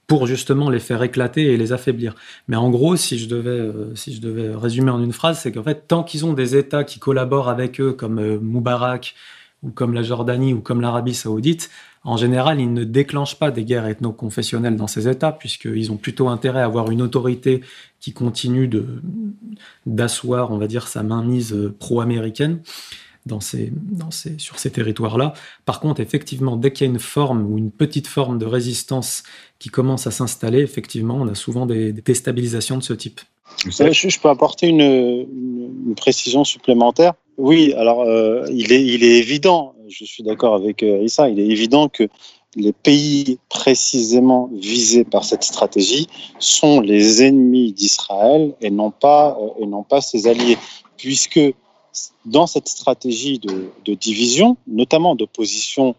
[0.08, 2.16] pour justement les faire éclater et les affaiblir.
[2.48, 5.52] Mais en gros, si je devais, euh, si je devais résumer en une phrase, c'est
[5.52, 9.16] qu'en fait, tant qu'ils ont des États qui collaborent avec eux, comme Moubarak
[9.62, 11.70] ou comme la Jordanie ou comme l'Arabie saoudite,
[12.04, 16.30] en général, ils ne déclenchent pas des guerres ethno-confessionnelles dans ces États, puisqu'ils ont plutôt
[16.30, 17.62] intérêt à avoir une autorité
[18.00, 18.70] qui continue
[19.86, 22.62] d'asseoir, on va dire, sa mainmise pro-américaine
[23.26, 25.34] dans ces, dans ces, sur ces territoires-là.
[25.66, 29.24] Par contre, effectivement, dès qu'il y a une forme ou une petite forme de résistance
[29.60, 33.22] qui commence à s'installer, effectivement, on a souvent des, déstabilisations de ce type.
[33.66, 35.28] Je, je peux apporter une,
[35.96, 37.14] précision supplémentaire.
[37.38, 41.40] Oui, alors euh, il, est, il est évident, je suis d'accord avec euh, Issa, il
[41.40, 42.08] est évident que
[42.56, 46.08] les pays précisément visés par cette stratégie
[46.40, 50.58] sont les ennemis d'Israël et non pas euh, et non pas ses alliés,
[50.98, 51.42] puisque
[52.26, 55.96] dans cette stratégie de, de division, notamment d'opposition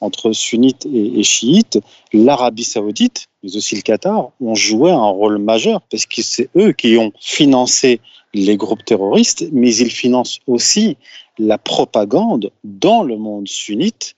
[0.00, 1.78] entre sunnites et, chiites,
[2.12, 6.72] l'Arabie saoudite, mais aussi le Qatar, ont joué un rôle majeur parce que c'est eux
[6.72, 8.00] qui ont financé
[8.34, 10.96] les groupes terroristes, mais ils financent aussi
[11.38, 14.14] la propagande dans le monde sunnite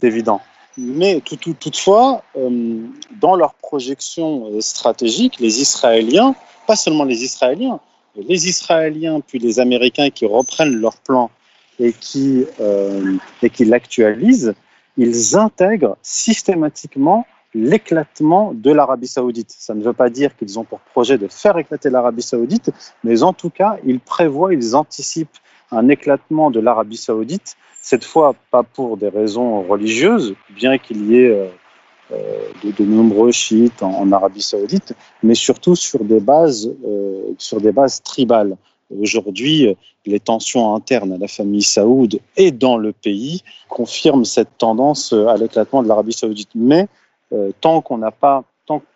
[0.02, 0.40] évident.
[0.78, 2.86] Mais tout, tout, toutefois, euh,
[3.20, 6.34] dans leur projection stratégique, les Israéliens,
[6.66, 7.78] pas seulement les Israéliens,
[8.16, 11.30] les Israéliens puis les Américains qui reprennent leur plan
[11.78, 14.54] et qui, euh, et qui l'actualisent,
[14.96, 19.54] ils intègrent systématiquement l'éclatement de l'Arabie saoudite.
[19.58, 22.70] Ça ne veut pas dire qu'ils ont pour projet de faire éclater l'Arabie saoudite,
[23.04, 25.38] mais en tout cas, ils prévoient, ils anticipent
[25.70, 31.16] un éclatement de l'Arabie saoudite, cette fois pas pour des raisons religieuses, bien qu'il y
[31.16, 31.50] ait
[32.12, 37.60] euh, de, de, nombreux chiites en, Arabie saoudite, mais surtout sur des bases, euh, sur
[37.60, 38.56] des bases tribales.
[39.00, 39.74] Aujourd'hui,
[40.04, 45.36] les tensions internes à la famille saoud et dans le pays confirment cette tendance à
[45.38, 46.50] l'éclatement de l'Arabie saoudite.
[46.54, 47.01] Mais euh,
[47.60, 48.44] tant qu'on n'a pas,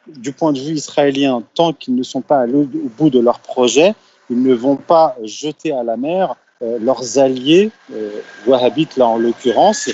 [0.07, 2.66] du point de vue israélien, tant qu'ils ne sont pas au
[2.97, 3.95] bout de leur projet,
[4.30, 8.11] ils ne vont pas jeter à la mer euh, leurs alliés, euh,
[8.47, 9.91] wahhabites là en l'occurrence,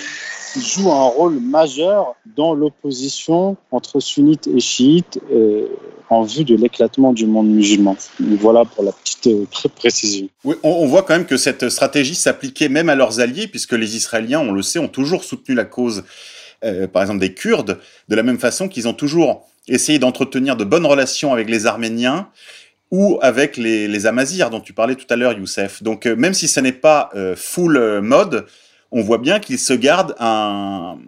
[0.52, 5.66] qui jouent un rôle majeur dans l'opposition entre sunnites et chiites euh,
[6.08, 7.96] en vue de l'éclatement du monde musulman.
[8.20, 10.28] Voilà pour la petite euh, précision.
[10.44, 13.96] On, on, voit quand même que cette stratégie s'appliquait même à leurs alliés, puisque les
[13.96, 16.04] Israéliens, on le sait, ont toujours soutenu la cause
[16.64, 20.64] euh, par exemple des Kurdes, de la même façon qu'ils ont toujours essayé d'entretenir de
[20.64, 22.28] bonnes relations avec les Arméniens
[22.90, 25.82] ou avec les, les Amazirs dont tu parlais tout à l'heure, Youssef.
[25.82, 28.46] Donc euh, même si ce n'est pas euh, full mode,
[28.90, 30.98] on voit bien qu'ils se gardent un,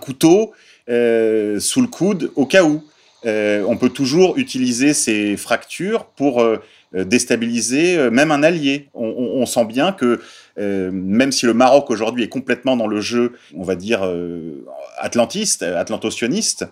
[0.00, 0.52] couteau
[0.88, 2.82] sous le coude au cas où.
[3.24, 6.44] on peut toujours utiliser ces fractures pour
[6.92, 8.88] déstabiliser même un allié.
[8.94, 10.20] On sent bien que
[10.58, 14.64] euh, même si le Maroc aujourd'hui est complètement dans le jeu, on va dire, euh,
[14.98, 16.66] atlantiste, atlantocioniste,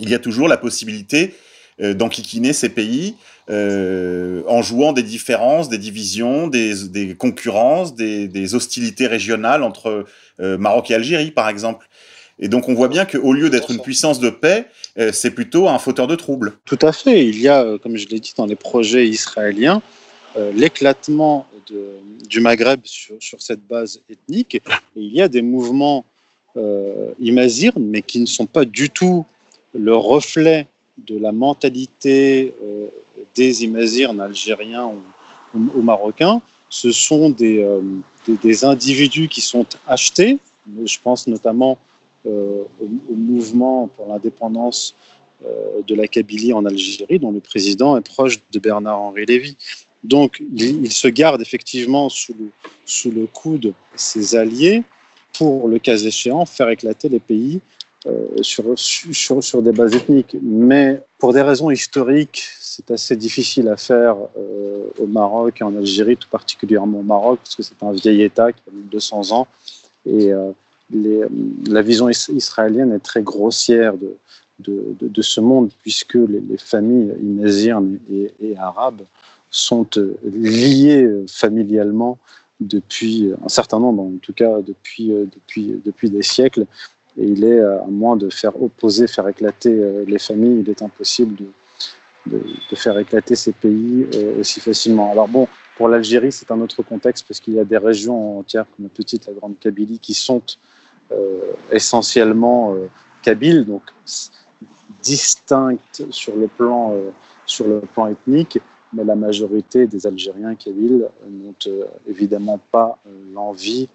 [0.00, 1.34] il y a toujours la possibilité
[1.80, 3.16] euh, d'enquiquiner ces pays
[3.50, 10.04] euh, en jouant des différences, des divisions, des, concurrences, des, hostilités régionales entre
[10.40, 11.88] euh, Maroc et Algérie, par exemple.
[12.38, 14.66] Et donc on voit bien qu'au lieu d'être une puissance de paix,
[14.98, 16.52] euh, c'est plutôt un fauteur de troubles.
[16.64, 17.26] Tout à fait.
[17.26, 20.01] Il y a, comme je l'ai dit, dans les projets israéliens, euh,
[20.54, 21.46] l'éclatement
[22.28, 24.54] du Maghreb sur, cette base ethnique.
[24.56, 24.62] Et
[24.96, 26.04] il y a des mouvements
[26.56, 29.24] euh, imazirnes, mais qui ne sont pas du tout
[29.74, 30.66] le reflet
[30.98, 32.88] de la mentalité euh,
[33.34, 34.92] des imazirnes algériens
[35.54, 36.42] ou, marocains.
[36.68, 37.80] Ce sont des, euh,
[38.26, 40.38] des, individus qui sont achetés.
[40.84, 41.78] Je pense notamment
[42.26, 44.94] euh, au, au, mouvement pour l'indépendance
[45.44, 49.56] euh, de la Kabylie en Algérie, dont le président est proche de Bernard-Henri Lévy.
[50.04, 52.50] Donc, il, se garde effectivement sous le,
[52.84, 54.82] sous le coude ses alliés
[55.32, 57.60] pour, le cas échéant, faire éclater les pays
[58.06, 60.36] euh, sur, des bases ethniques.
[60.42, 65.76] Mais pour des raisons historiques, c'est assez difficile à faire euh, au Maroc et en
[65.76, 69.46] Algérie, tout particulièrement au Maroc, parce que c'est un vieil État qui a 1200 ans.
[70.04, 70.50] Et euh,
[70.90, 74.16] la vision is israélienne est très grossière de,
[74.58, 79.02] de, de, de ce monde, puisque les, les familles imazirnes et, et arabes
[79.52, 82.18] sont euh, liés euh, familialement
[82.60, 86.66] depuis un certain nombre, en tout cas depuis, euh, depuis, depuis des siècles.
[87.18, 91.36] Et il est, à moins de faire opposer, faire éclater les familles, il est impossible
[92.26, 94.06] de, de, faire éclater ces pays
[94.40, 95.10] aussi facilement.
[95.12, 95.46] Alors bon,
[95.76, 98.88] pour l'Algérie, c'est un autre contexte parce qu'il y a des régions entières comme la
[98.88, 100.40] petite, la grande Kabylie qui sont
[101.10, 102.88] euh, essentiellement euh,
[103.20, 103.82] kabyles, donc
[105.02, 106.94] distinctes sur le plan,
[107.44, 108.58] sur le plan ethnique,
[108.92, 111.54] mais la majorité des Algériens kabyles n'ont
[112.06, 112.98] évidemment pas
[113.34, 113.88] l'envie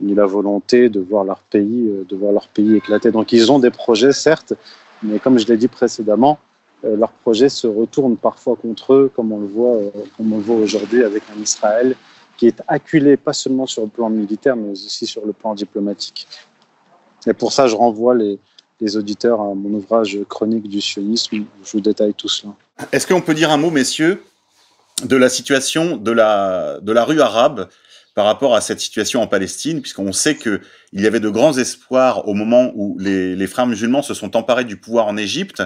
[0.00, 3.10] ni la volonté de voir leur pays, de voir leur pays éclater.
[3.10, 4.54] Donc ils ont des projets, certes,
[5.02, 6.38] mais comme je l'ai dit précédemment,
[6.82, 9.78] leurs projets se retournent parfois contre eux, comme on le voit,
[10.16, 11.94] comme on le voit aujourd'hui avec un Israël
[12.36, 16.26] qui est acculé pas seulement sur le plan militaire, mais aussi sur le plan diplomatique.
[17.26, 18.38] Et pour ça, je renvoie les,
[18.80, 22.54] les auditeurs à mon ouvrage Chronique du sionisme, où je vous détaille tout cela.
[22.90, 24.24] Est-ce qu'on peut dire un mot, messieurs,
[25.02, 27.68] de la situation de la, de la rue arabe
[28.14, 30.60] par rapport à cette situation en Palestine, puisqu'on sait qu'il
[30.92, 34.64] y avait de grands espoirs au moment où les, les, frères musulmans se sont emparés
[34.64, 35.62] du pouvoir en Égypte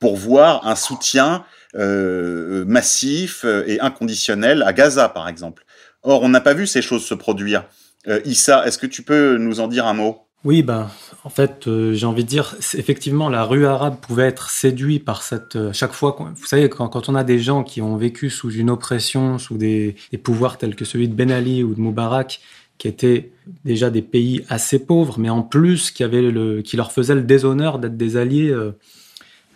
[0.00, 1.44] pour voir un soutien
[1.76, 5.64] euh, massif et inconditionnel à Gaza, par exemple.
[6.02, 7.64] Or, on n'a pas vu ces choses se produire.
[8.08, 10.26] Euh, Issa, est-ce que tu peux nous en dire un mot?
[10.44, 10.90] Oui, ben,
[11.24, 15.22] en fait, euh, j'ai envie de dire, effectivement, la rue arabe pouvait être séduite par
[15.22, 15.56] cette.
[15.56, 18.68] Euh, chaque fois, vous savez, quand, on a des gens qui ont vécu sous une
[18.68, 22.40] oppression, sous des, pouvoirs tels que celui de Ben Ali ou de Moubarak,
[22.76, 23.32] qui étaient
[23.64, 27.78] déjà des pays assez pauvres, mais en plus qui, avaient qui leur faisaient le déshonneur
[27.78, 28.72] d'être des alliés euh,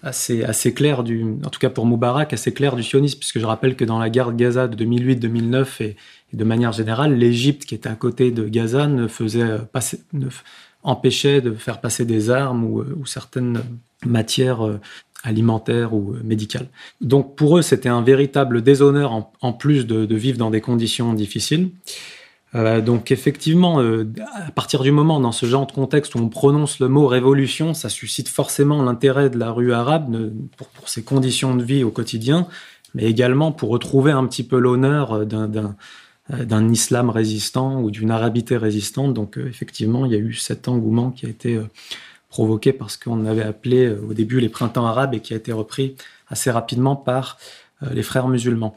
[0.03, 3.47] assez, assez clairs, du, en tout cas pour Moubarak, assez clairs du sionisme, puisque je
[3.47, 5.97] rappelle que dans la guerre de Gaza de 2008-2009 et,
[6.33, 10.01] de manière générale, l'Égypte, qui était à côté de Gaza, ne faisait passer.
[10.13, 10.29] Ne,
[10.83, 13.63] empêchait de faire passer des armes ou, ou certaines
[14.07, 14.81] matières euh,
[15.25, 16.69] alimentaires ou euh, médicales.
[17.01, 21.71] Donc pour eux, c'était un véritable déshonneur en, plus de, vivre dans des conditions difficiles.
[22.55, 24.11] Euh, donc effectivement, euh,
[24.47, 27.75] à partir du moment dans ce genre de contexte où on prononce le mot révolution,
[27.75, 31.91] ça suscite forcément l'intérêt de la rue arabe pour, pour, ses conditions de vie au
[31.91, 32.47] quotidien,
[32.95, 35.69] mais également pour retrouver un petit peu l'honneur d'un euh,
[36.31, 39.15] d'un islam résistant ou d'une arabité résistante.
[39.15, 41.65] Donc euh, effectivement, il y a eu cet engouement qui a été euh,
[42.29, 45.53] provoqué par ce qu'on avait appelé au début les printemps arabes et qui a été
[45.53, 45.97] repris
[46.29, 47.39] assez rapidement par
[47.91, 48.75] les frères musulmans.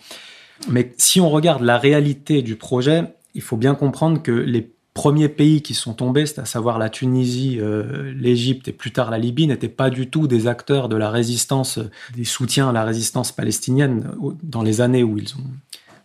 [0.69, 5.29] Mais si on regarde la réalité du projet, il faut bien comprendre que les premiers
[5.29, 9.17] pays qui sont tombés, c'est à savoir la Tunisie, euh, l'Égypte et plus tard la
[9.17, 11.79] Libye, n'étaient pas du tout des acteurs de la résistance,
[12.15, 14.11] des soutiens à la résistance palestinienne
[14.43, 15.49] dans les années où ils ont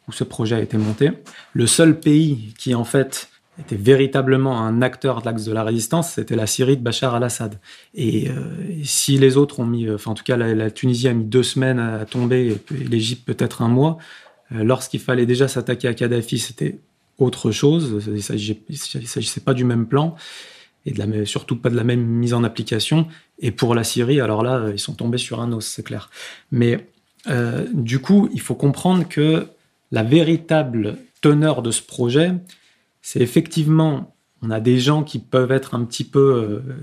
[0.09, 1.11] où ce projet a été monté.
[1.52, 3.28] Le seul pays qui, en fait,
[3.59, 7.59] était véritablement un acteur de l'axe de la résistance, c'était la Syrie de Bachar al-Assad.
[7.94, 8.34] Et, euh,
[8.84, 11.78] si les autres ont mis, enfin en tout cas la, Tunisie a mis deux semaines
[11.78, 13.98] à tomber, et l'Égypte peut-être un mois,
[14.52, 16.78] euh, lorsqu'il fallait déjà s'attaquer à Kadhafi, c'était
[17.18, 18.04] autre chose.
[18.07, 18.76] Il ne
[19.07, 20.16] s'agissait pas du même plan
[20.86, 23.09] et surtout pas de la même mise en application.
[23.40, 26.11] Et pour la Syrie, alors là, ils sont tombés sur un os, c'est clair.
[26.52, 26.86] Mais
[27.28, 29.48] euh, du coup, il faut comprendre que
[29.93, 32.32] la véritable teneur de ce projet,
[33.03, 36.74] c'est effectivement, on a des gens qui peuvent être un petit peu, euh,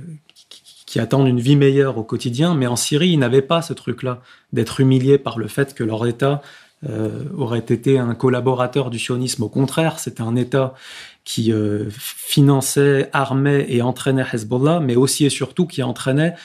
[0.85, 4.21] qui, attendent une vie meilleure au quotidien, mais en Syrie, ils n'avaient pas ce truc-là,
[4.51, 6.41] d'être humiliés par le fait que leur État
[6.87, 9.43] euh, aurait été un collaborateur du sionisme.
[9.43, 10.75] Au contraire, c'était un État
[11.23, 16.35] qui euh, finançait, armait et entraînait Hezbollah, mais aussi et surtout qui entraînait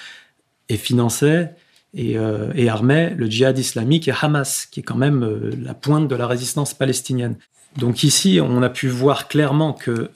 [0.68, 1.54] et finançait
[1.94, 5.74] et, euh, et, armait le djihad islamique et Hamas, qui est quand même euh, la
[5.74, 7.36] pointe de la résistance palestinienne.
[7.76, 10.10] Donc ici, on a pu voir clairement que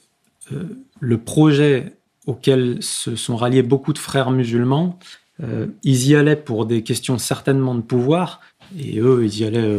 [0.53, 0.65] euh,
[1.01, 1.95] le projet
[2.27, 4.99] auquel se sont ralliés beaucoup de frères musulmans,
[5.43, 8.41] euh, ils y allaient pour des questions certainement de pouvoir,
[8.79, 9.79] et eux, ils y allaient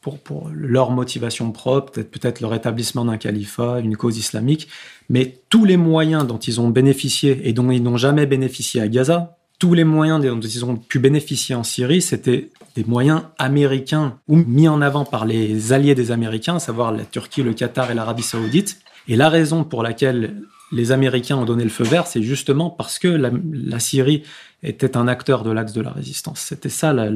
[0.00, 4.68] pour, leur motivation propre, peut-être peut-être le rétablissement d'un califat, une cause islamique,
[5.10, 8.88] mais tous les moyens dont ils ont bénéficié et dont ils n'ont jamais bénéficié à
[8.88, 14.18] Gaza, tous les moyens dont ils ont pu bénéficier en Syrie, c'était des moyens américains
[14.28, 17.90] ou mis en avant par les alliés des Américains, à savoir la Turquie, le Qatar
[17.90, 18.78] et l'Arabie saoudite.
[19.08, 22.98] Et la raison pour laquelle les Américains ont donné le feu vert, c'est justement parce
[22.98, 24.22] que la, Syrie
[24.62, 26.40] était un acteur de l'axe de la résistance.
[26.40, 27.08] C'était ça la,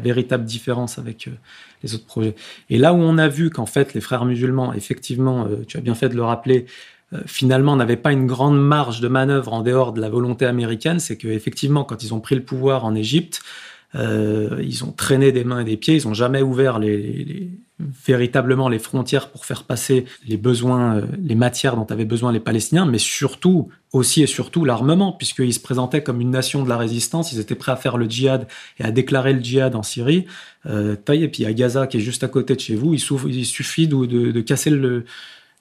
[0.00, 1.32] véritable différence avec euh,
[1.82, 2.36] les autres projets.
[2.68, 5.80] Et là où on a vu qu'en fait les frères musulmans, effectivement, euh, tu as
[5.80, 6.66] bien fait de le rappeler,
[7.26, 11.16] finalement n'avaient pas une grande marge de manœuvre en dehors de la volonté américaine, c'est
[11.16, 13.42] qu'effectivement, quand ils ont pris le pouvoir en Égypte,
[13.96, 17.24] euh, ils ont traîné des mains et des pieds, ils n'ont jamais ouvert les, les,
[17.24, 17.50] les,
[18.06, 22.38] véritablement les frontières pour faire passer les besoins, euh, les matières dont avaient besoin les
[22.38, 26.76] Palestiniens, mais surtout, aussi et surtout l'armement, puisqu'ils se présentaient comme une nation de la
[26.76, 28.46] résistance, ils étaient prêts à faire le djihad
[28.78, 30.26] et à déclarer le djihad en Syrie.
[30.66, 33.46] Euh, et puis à Gaza, qui est juste à côté de chez vous, il, il
[33.46, 35.04] suffit de, de, de casser le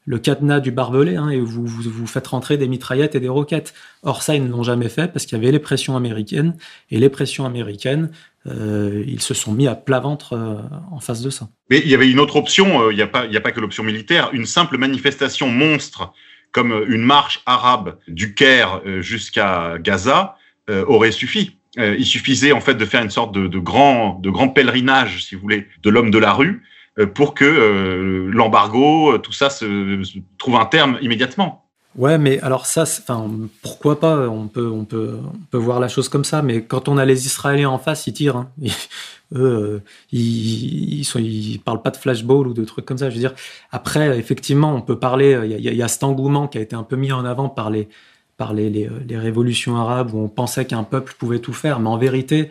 [0.05, 3.29] le cadenas du barbelé hein, et vous, vous, vous faites rentrer des mitraillettes et des
[3.29, 3.73] roquettes.
[4.03, 6.55] Or ça, ils ne l'ont jamais fait parce qu'il y avait les pressions américaines
[6.89, 8.09] et les pressions américaines,
[8.47, 10.55] euh, ils se sont mis à plat ventre euh,
[10.91, 11.49] en face de ça.
[11.69, 13.51] Mais il y avait une autre option, euh, il n'y a, pas, il a pas
[13.51, 16.13] que l'option militaire, une simple manifestation monstre
[16.51, 20.35] comme une marche arabe du Caire jusqu'à Gaza
[20.67, 21.57] aurait suffi.
[21.77, 25.35] il suffisait en fait de faire une sorte de, de grand, de grand pèlerinage, si
[25.35, 26.63] vous voulez, de l'homme de la rue
[27.05, 30.03] pour que l'embargo, tout ça se,
[30.37, 31.65] trouve un terme immédiatement.
[31.95, 33.29] Ouais, mais alors ça, enfin,
[33.63, 36.41] pourquoi pas On peut, on peut, on peut voir la chose comme ça.
[36.41, 38.37] Mais quand on a les Israéliens en face, ils tirent.
[38.37, 38.51] Hein.
[39.35, 43.09] eux, euh, ils, ils, parlent pas de flashball ou de trucs comme ça.
[43.09, 43.33] Je veux dire.
[43.71, 45.39] Après, effectivement, on peut parler.
[45.43, 47.89] Il y, a, cet engouement qui a été un peu mis en avant par les,
[48.37, 51.79] par les, les révolutions arabes où on pensait qu'un peuple pouvait tout faire.
[51.79, 52.49] Mais en vérité,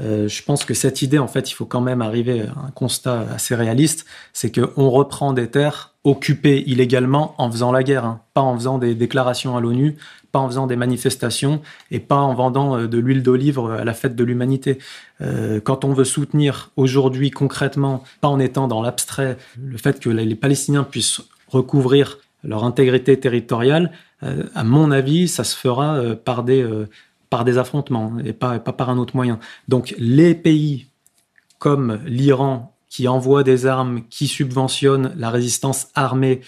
[0.00, 2.70] euh, je pense que cette idée, en fait, il faut quand même arriver à un
[2.70, 8.20] constat assez réaliste, c'est qu'on reprend des terres occupées illégalement en faisant la guerre, hein.
[8.34, 9.96] pas en faisant des déclarations à l'ONU,
[10.32, 13.94] pas en faisant des manifestations et pas en vendant euh, de l'huile d'olive à la
[13.94, 14.78] fête de l'humanité.
[15.20, 20.10] Euh, quand on veut soutenir aujourd'hui concrètement, pas en étant dans l'abstrait, le fait que
[20.10, 23.90] les Palestiniens puissent recouvrir leur intégrité territoriale,
[24.22, 26.66] euh, à mon avis, ça se fera euh, par des
[27.30, 29.38] par des affrontements et pas, pas par un autre moyen.
[29.68, 30.86] Donc les pays
[31.58, 36.40] comme l'Iran qui envoie des armes, qui subventionnent la résistance armée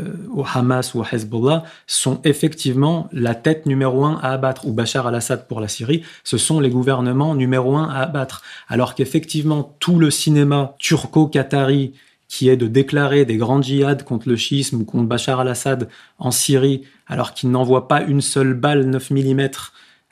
[0.00, 4.72] euh, au Hamas ou au Hezbollah, sont effectivement la tête numéro un à abattre, ou
[4.72, 8.42] Bachar al-Assad pour la Syrie, ce sont les gouvernements numéro un à abattre.
[8.68, 11.94] Alors qu'effectivement, tout le cinéma turco-qatari
[12.28, 16.30] qui est de déclarer des grandes djihad contre le schisme ou contre Bachar al-Assad en
[16.30, 19.48] Syrie, alors qu'il n'envoie pas une seule balle 9 mm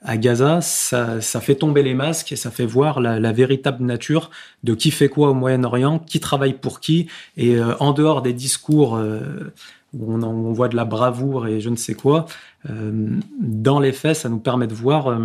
[0.06, 4.30] à Gaza, ça, fait tomber les masques et ça fait voir la, véritable nature
[4.62, 8.32] de qui fait quoi au Moyen-Orient, qui travaille pour qui, et euh, en dehors des
[8.32, 9.52] discours euh,
[9.98, 12.26] où on, voit de la bravoure et je ne sais quoi,
[12.70, 15.18] euh, dans les faits, ça nous permet de voir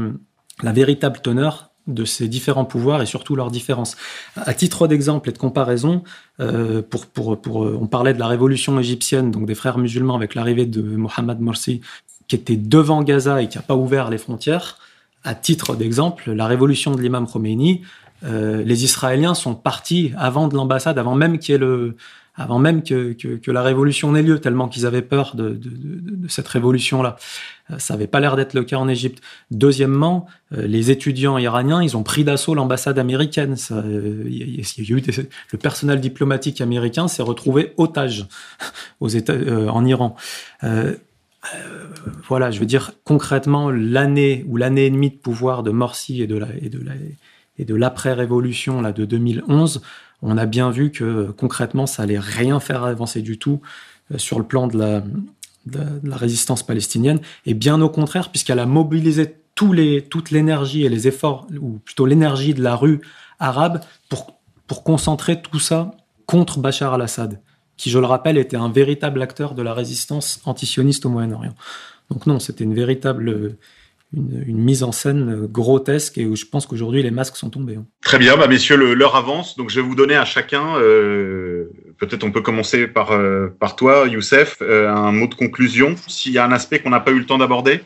[0.64, 3.98] la véritable teneur de ces différents pouvoirs et surtout leurs différences.
[4.36, 6.04] À titre d'exemple et de comparaison,
[6.90, 10.66] pour, pour, pour, on parlait de la révolution égyptienne, donc des frères musulmans avec l'arrivée
[10.66, 11.82] de Mohamed Morsi
[12.32, 14.78] qui était devant Gaza et qui n'a pas ouvert les frontières.
[15.26, 17.82] À titre d'exemple, la révolution de l'imam Khomeini,
[18.24, 21.98] euh, les Israéliens sont partis avant de l'ambassade, avant même qu'il le,
[22.36, 26.48] avant même que, que, la révolution n'ait lieu, tellement qu'ils avaient peur de, de, cette
[26.48, 27.18] révolution-là.
[27.70, 29.22] Euh, ça n'avait pas l'air d'être le cas en Égypte.
[29.52, 33.58] Deuxièmement, euh, les étudiants iraniens, ils ont pris d'assaut l'ambassade américaine.
[33.76, 38.26] Le personnel diplomatique américain s'est retrouvé otage
[39.02, 39.36] aux États,
[39.68, 40.16] en Iran.
[42.28, 46.28] Voilà, je veux dire concrètement l'année ou l'année et demie de pouvoir de Morsi et
[46.28, 46.94] de la et de la
[47.58, 49.82] et de l'après-révolution là de 2011,
[50.22, 53.62] on a bien vu que concrètement ça allait rien faire avancer du tout
[54.12, 55.02] euh, sur le plan de la,
[55.66, 57.20] de, la résistance palestinienne.
[57.46, 61.80] Et bien au contraire puisqu'elle a mobilisé tous les, toute l'énergie et les efforts ou
[61.80, 63.02] plutôt l'énergie de la rue
[63.40, 65.92] arabe pour pour concentrer tout ça
[66.26, 67.42] contre Bachar al-Assad
[67.82, 71.56] qui, je le rappelle, était un véritable acteur de la résistance antisioniste au Moyen-Orient.
[72.12, 73.58] Donc non, c'était une véritable
[74.14, 77.78] une, une, mise en scène grotesque et où je pense qu'aujourd'hui les masques sont tombés.
[77.78, 77.86] Hein.
[78.04, 82.24] Très bien, bah messieurs, l'heure avance, donc je vais vous donner à chacun, euh, peut-être
[82.24, 86.38] on peut commencer par, euh, par toi, Youssef, euh, un mot de conclusion, s'il y
[86.38, 87.82] a un aspect qu'on n'a pas eu le temps d'aborder?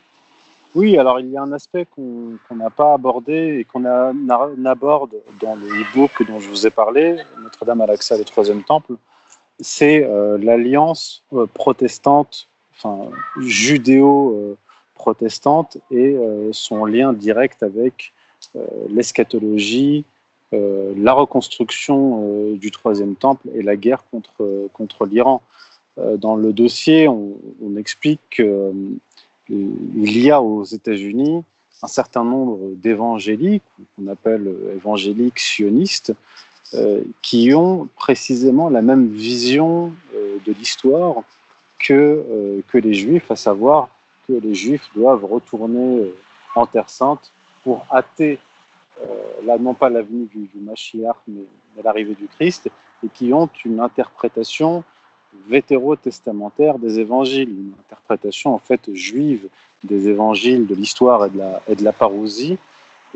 [0.74, 5.56] Oui, alors il y a un aspect qu'on n'a pas abordé et qu'on aborde dans
[5.56, 8.96] le e-book dont je vous ai parlé, Notre-Dame à l'accès le troisième temple,
[9.60, 18.12] c'est euh, l'alliance euh, protestante, enfin judéo-protestante et euh, son lien direct avec
[18.90, 20.06] l'eschatologie,
[20.54, 25.42] la reconstruction du troisième temple et la guerre contre, l'Iran.
[25.98, 27.36] dans le dossier, on,
[27.76, 29.02] explique qu'il
[29.50, 31.44] y a aux États-Unis
[31.82, 33.64] un certain nombre d'évangéliques,
[33.98, 36.14] qu'on appelle évangéliques sionistes,
[37.22, 41.24] qui ont précisément la même vision euh, de l'histoire
[41.80, 43.90] que, euh, que les Juifs, à savoir
[44.28, 46.12] que les Juifs doivent retourner
[46.56, 47.32] en Terre Sainte
[47.64, 48.40] pour hâter,
[49.44, 51.44] là, non pas la venue du, du Mashiach, mais
[51.84, 52.70] l'arrivée du Christ,
[53.04, 54.84] et qui ont une interprétation
[55.48, 59.50] vétérotestamentaire des évangiles, une interprétation en fait juive
[59.84, 62.58] des évangiles, de l'histoire et de la, et de la parousie,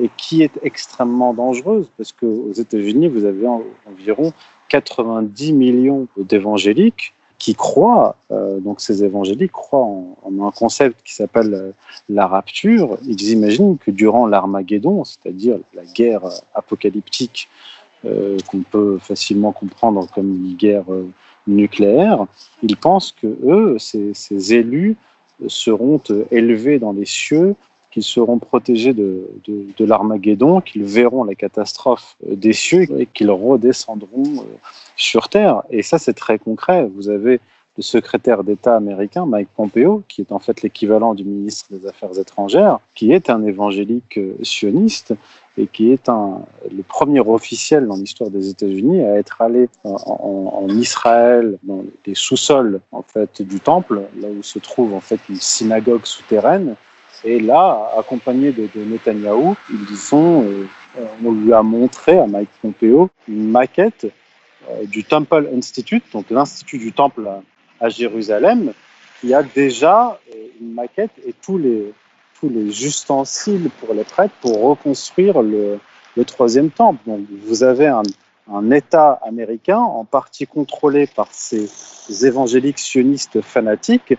[0.02, 3.48] et qui est extrêmement dangereuse parce qu'aux États-Unis, vous avez
[3.88, 4.34] environ
[4.70, 11.54] 90 millions d'évangéliques qui croient, euh, donc ces évangéliques croient en, un concept qui s'appelle
[11.54, 11.72] euh,
[12.10, 12.98] la rapture.
[13.08, 16.22] Ils imaginent que durant l'Armageddon, c'est-à-dire la guerre
[16.54, 17.48] apocalyptique
[18.06, 20.86] euh, qu'on peut facilement comprendre comme une guerre
[21.48, 22.26] nucléaire,
[22.62, 24.98] ils pensent que eux, ces, élus,
[25.48, 27.56] seront élevés dans les cieux
[27.92, 33.32] qu'ils seront protégés de, de, de l'Armageddon, qu'ils verront la catastrophe des cieux et qu'ils
[33.32, 34.58] redescendront euh,
[34.96, 35.64] sur Terre.
[35.70, 36.88] Et ça, c'est très concret.
[36.94, 37.40] Vous avez
[37.78, 42.18] le secrétaire d'État américain, Mike Pompeo, qui est en fait l'équivalent du ministre des Affaires
[42.20, 45.14] étrangères, qui est un évangélique euh, sioniste
[45.58, 50.68] et qui est un, le premier officiel dans l'histoire des États-Unis à être allé en,
[50.70, 55.38] Israël, dans les sous-sols en fait du temple, là où se trouve en fait une
[55.38, 56.76] synagogue souterraine.
[57.24, 60.66] Et là, accompagné de, de Netanyahou, ils ont, euh,
[61.24, 64.08] on lui a montré à Mike Pompeo une maquette
[64.70, 67.30] euh, du Temple Institute, donc l'institut du temple
[67.82, 68.74] à, Jérusalem,
[69.20, 71.94] qui a déjà euh, une maquette et tous les
[72.40, 75.78] tous les ustensiles pour les prêtres pour reconstruire le,
[76.16, 77.02] le troisième temple.
[77.06, 78.04] Donc, vous avez un,
[78.50, 81.68] un, État américain, en partie contrôlé par ces
[82.26, 84.14] évangéliques sionistes fanatiques,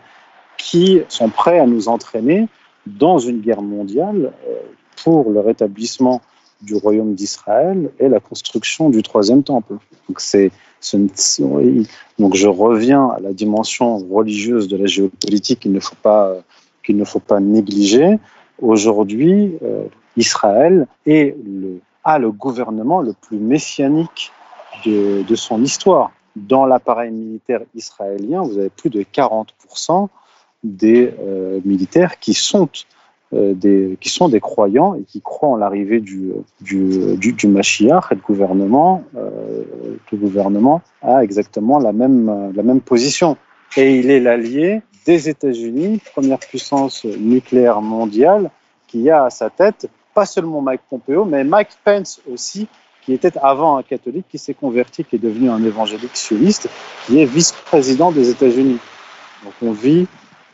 [0.59, 2.47] qui sont prêts à nous entraîner
[2.87, 4.61] dans une guerre mondiale euh,
[5.03, 6.21] pour le rétablissement
[6.63, 9.75] du royaume d'Israël et la construction du troisième temple.
[10.09, 10.21] Donc,
[12.35, 16.37] je reviens à la dimension religieuse de la géopolitique qu'il ne faut pas
[16.83, 18.19] qu'il ne faut pas négliger.
[18.61, 19.85] Aujourd'hui, euh,
[20.17, 20.87] Israël
[22.05, 24.33] a le gouvernement le plus messianique
[24.87, 26.11] de son histoire.
[26.37, 30.09] Dans l'appareil militaire israélien, vous avez plus de 40%
[30.63, 32.69] des euh, militaires qui sont,
[33.33, 37.47] euh, des, qui sont des croyants et qui croient en l'arrivée du, du, du, du,
[37.47, 39.63] et le gouvernement, euh,
[40.11, 43.37] le gouvernement a exactement la même, la même position.
[43.77, 48.51] Et il est l'allié des États-Unis, première puissance nucléaire mondiale,
[48.87, 52.67] qui a à sa tête pas seulement Mike Pompeo, mais Mike Pence aussi,
[53.03, 56.69] qui était avant un catholique, qui s'est converti, qui est devenu un évangélique sioniste,
[57.07, 58.79] qui est vice-président des États-Unis.
[59.45, 60.07] Donc on vit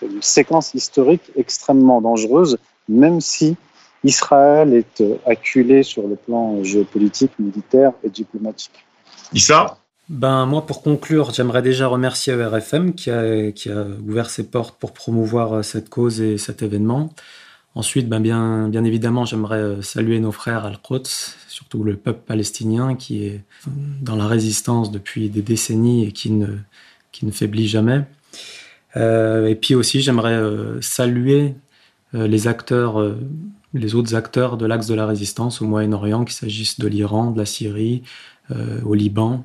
[0.03, 3.57] une séquence historique extrêmement dangereuse, même si
[4.05, 8.87] Israël est acculé sur le plan géopolitique, militaire et diplomatique.
[9.33, 9.79] Issa?
[10.09, 14.79] Ben, moi, pour conclure, j'aimerais déjà remercier ERFM qui a, qui a ouvert ses portes
[14.79, 17.13] pour promouvoir euh, cette cause et cet événement.
[17.75, 22.95] Ensuite, ben bien, bien évidemment, j'aimerais euh, saluer nos frères Al-Quds, surtout le peuple palestinien
[22.95, 23.43] qui est
[24.01, 26.47] dans la résistance depuis des décennies et qui ne,
[27.11, 28.05] qui ne faiblit jamais.
[28.97, 31.55] Euh, et puis aussi, j'aimerais euh, saluer
[32.15, 33.17] euh, les acteurs,
[33.75, 37.39] les autres acteurs de l'axe de la résistance au Moyen-Orient, qu'il s'agisse de l'Iran, de
[37.39, 38.03] la Syrie,
[38.85, 39.45] au Liban,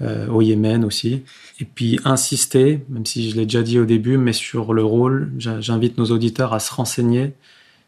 [0.00, 1.24] au Yémen aussi.
[1.58, 5.32] Et puis insister, même si je l'ai déjà dit au début, mais sur le rôle,
[5.38, 7.32] j'invite nos auditeurs à se renseigner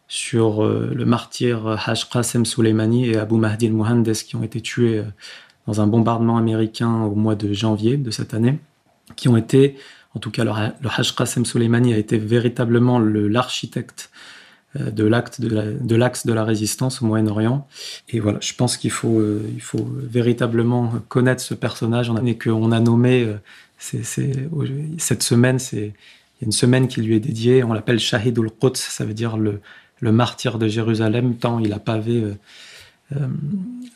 [0.08, 5.04] sur le martyr Haj Qasem Soleimani et Abu Mahdi al-Muhandes qui ont été tués
[5.68, 8.58] dans un bombardement américain au mois de janvier de cette année,
[9.14, 9.76] qui ont été,
[10.14, 10.50] en tout cas le,
[10.82, 14.10] le Soleimani a été véritablement l'architecte
[14.78, 17.66] euh, de l'acte de l'axe de, la résistance au Moyen-Orient.
[18.08, 22.70] Et voilà, je pense qu'il faut, euh, il faut véritablement connaître ce personnage et qu'on
[22.70, 23.40] a nommé euh,
[23.78, 25.92] cette semaine, c'est
[26.40, 27.64] une semaine qui lui est dédiée.
[27.64, 29.60] On l'appelle Shahid ul-Quds, ça veut dire le,
[30.02, 32.24] martyr de Jérusalem, tant il a pavé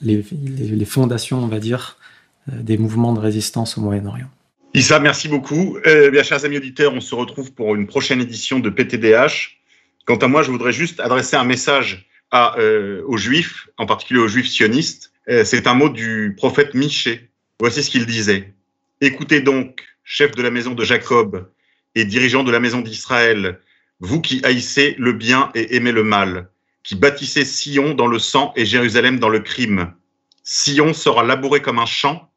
[0.02, 1.98] les, fondations, on va dire,
[2.48, 4.28] des mouvements de résistance au Moyen-Orient.
[4.74, 5.78] Issa, merci beaucoup.
[5.86, 9.60] Euh, bien, chers amis auditeurs, on se retrouve pour une prochaine édition de PTDH.
[10.04, 14.18] Quant à moi, je voudrais juste adresser un message à, euh, aux Juifs, en particulier
[14.18, 15.12] aux Juifs sionistes.
[15.28, 17.30] Euh, c'est un mot du prophète Michée.
[17.60, 18.52] Voici ce qu'il disait.
[19.00, 21.48] Écoutez donc, chef de la maison de Jacob
[21.94, 23.60] et dirigeant de la maison d'Israël,
[24.00, 26.48] vous qui haïssez le bien et aimez le mal,
[26.82, 29.94] qui bâtissez Sion dans le sang et Jérusalem dans le crime.
[30.42, 32.28] Sion sera labouré comme un champ,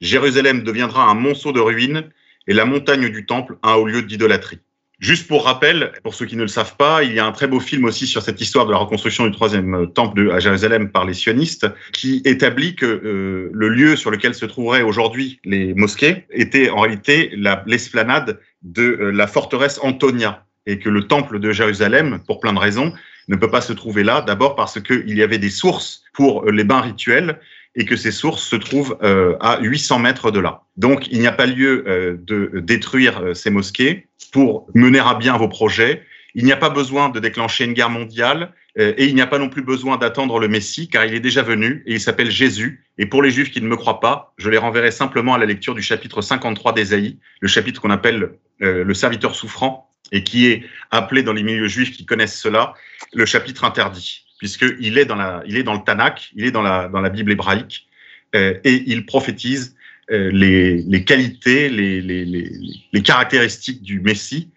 [0.00, 2.10] Jérusalem deviendra un monceau de ruines
[2.46, 4.60] et la montagne du temple un haut lieu d'idolâtrie.
[4.98, 7.46] Juste pour rappel, pour ceux qui ne le savent pas, il y a un très
[7.46, 10.90] beau film aussi sur cette histoire de la reconstruction du troisième euh, temple à Jérusalem
[10.90, 15.74] par les sionistes, qui établit que euh, le lieu sur lequel se trouveraient aujourd'hui les
[15.74, 17.30] mosquées était en réalité
[17.66, 22.58] l'esplanade de euh, la forteresse Antonia, et que le temple de Jérusalem, pour plein de
[22.58, 22.94] raisons,
[23.28, 24.22] ne peut pas se trouver là.
[24.22, 27.38] D'abord parce qu'il y avait des sources pour les bains rituels
[27.76, 30.62] et que ces sources se trouvent euh, à 800 mètres de là.
[30.76, 35.14] Donc, il n'y a pas lieu euh, de détruire euh, ces mosquées pour mener à
[35.14, 36.02] bien vos projets.
[36.34, 39.26] Il n'y a pas besoin de déclencher une guerre mondiale euh, et il n'y a
[39.26, 42.30] pas non plus besoin d'attendre le Messie car il est déjà venu et il s'appelle
[42.30, 42.84] Jésus.
[42.98, 45.46] Et pour les Juifs qui ne me croient pas, je les renverrai simplement à la
[45.46, 50.64] lecture du chapitre 53 d'Ésaïe, le chapitre qu'on appelle le serviteur souffrant et qui est
[50.90, 52.72] appelé dans les milieux juifs qui connaissent cela,
[53.12, 57.10] le chapitre interdit puisqu'il est dans il est dans le Tanakh, il est dans la,
[57.10, 57.86] Bible hébraïque,
[58.34, 59.76] euh, et il prophétise
[60.10, 64.50] euh, les, les, qualités, les, caractéristiques du Messie,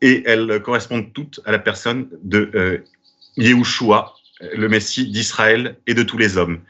[0.00, 2.78] et elles correspondent toutes à la personne de euh,
[3.36, 4.14] Yehoshua,
[4.54, 6.60] le Messie d'Israël et de tous les hommes.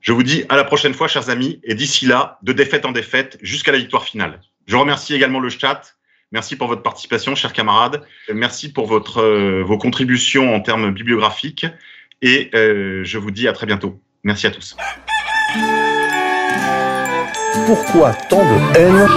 [0.00, 2.92] Je vous dis à la prochaine fois, chers amis, et d'ici là, de défaite en
[2.92, 4.40] défaite, jusqu'à la victoire finale.
[4.66, 5.94] Je remercie également le chat.
[6.32, 8.02] Merci pour votre participation, chers camarades.
[8.32, 11.66] Merci pour votre, euh, vos contributions en termes bibliographiques.
[12.22, 14.00] Et euh, je vous dis à très bientôt.
[14.22, 14.76] Merci à tous.
[17.66, 19.08] Pourquoi tant de haine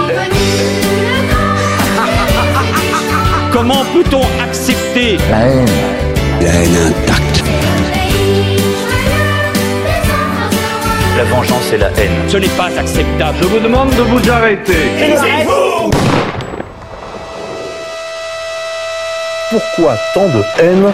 [3.52, 7.44] Comment peut-on accepter La haine intacte.
[11.16, 12.28] La vengeance et la haine.
[12.28, 13.38] Ce n'est pas acceptable.
[13.40, 14.74] Je vous demande de vous arrêter.
[19.54, 20.92] Pourquoi tant de haine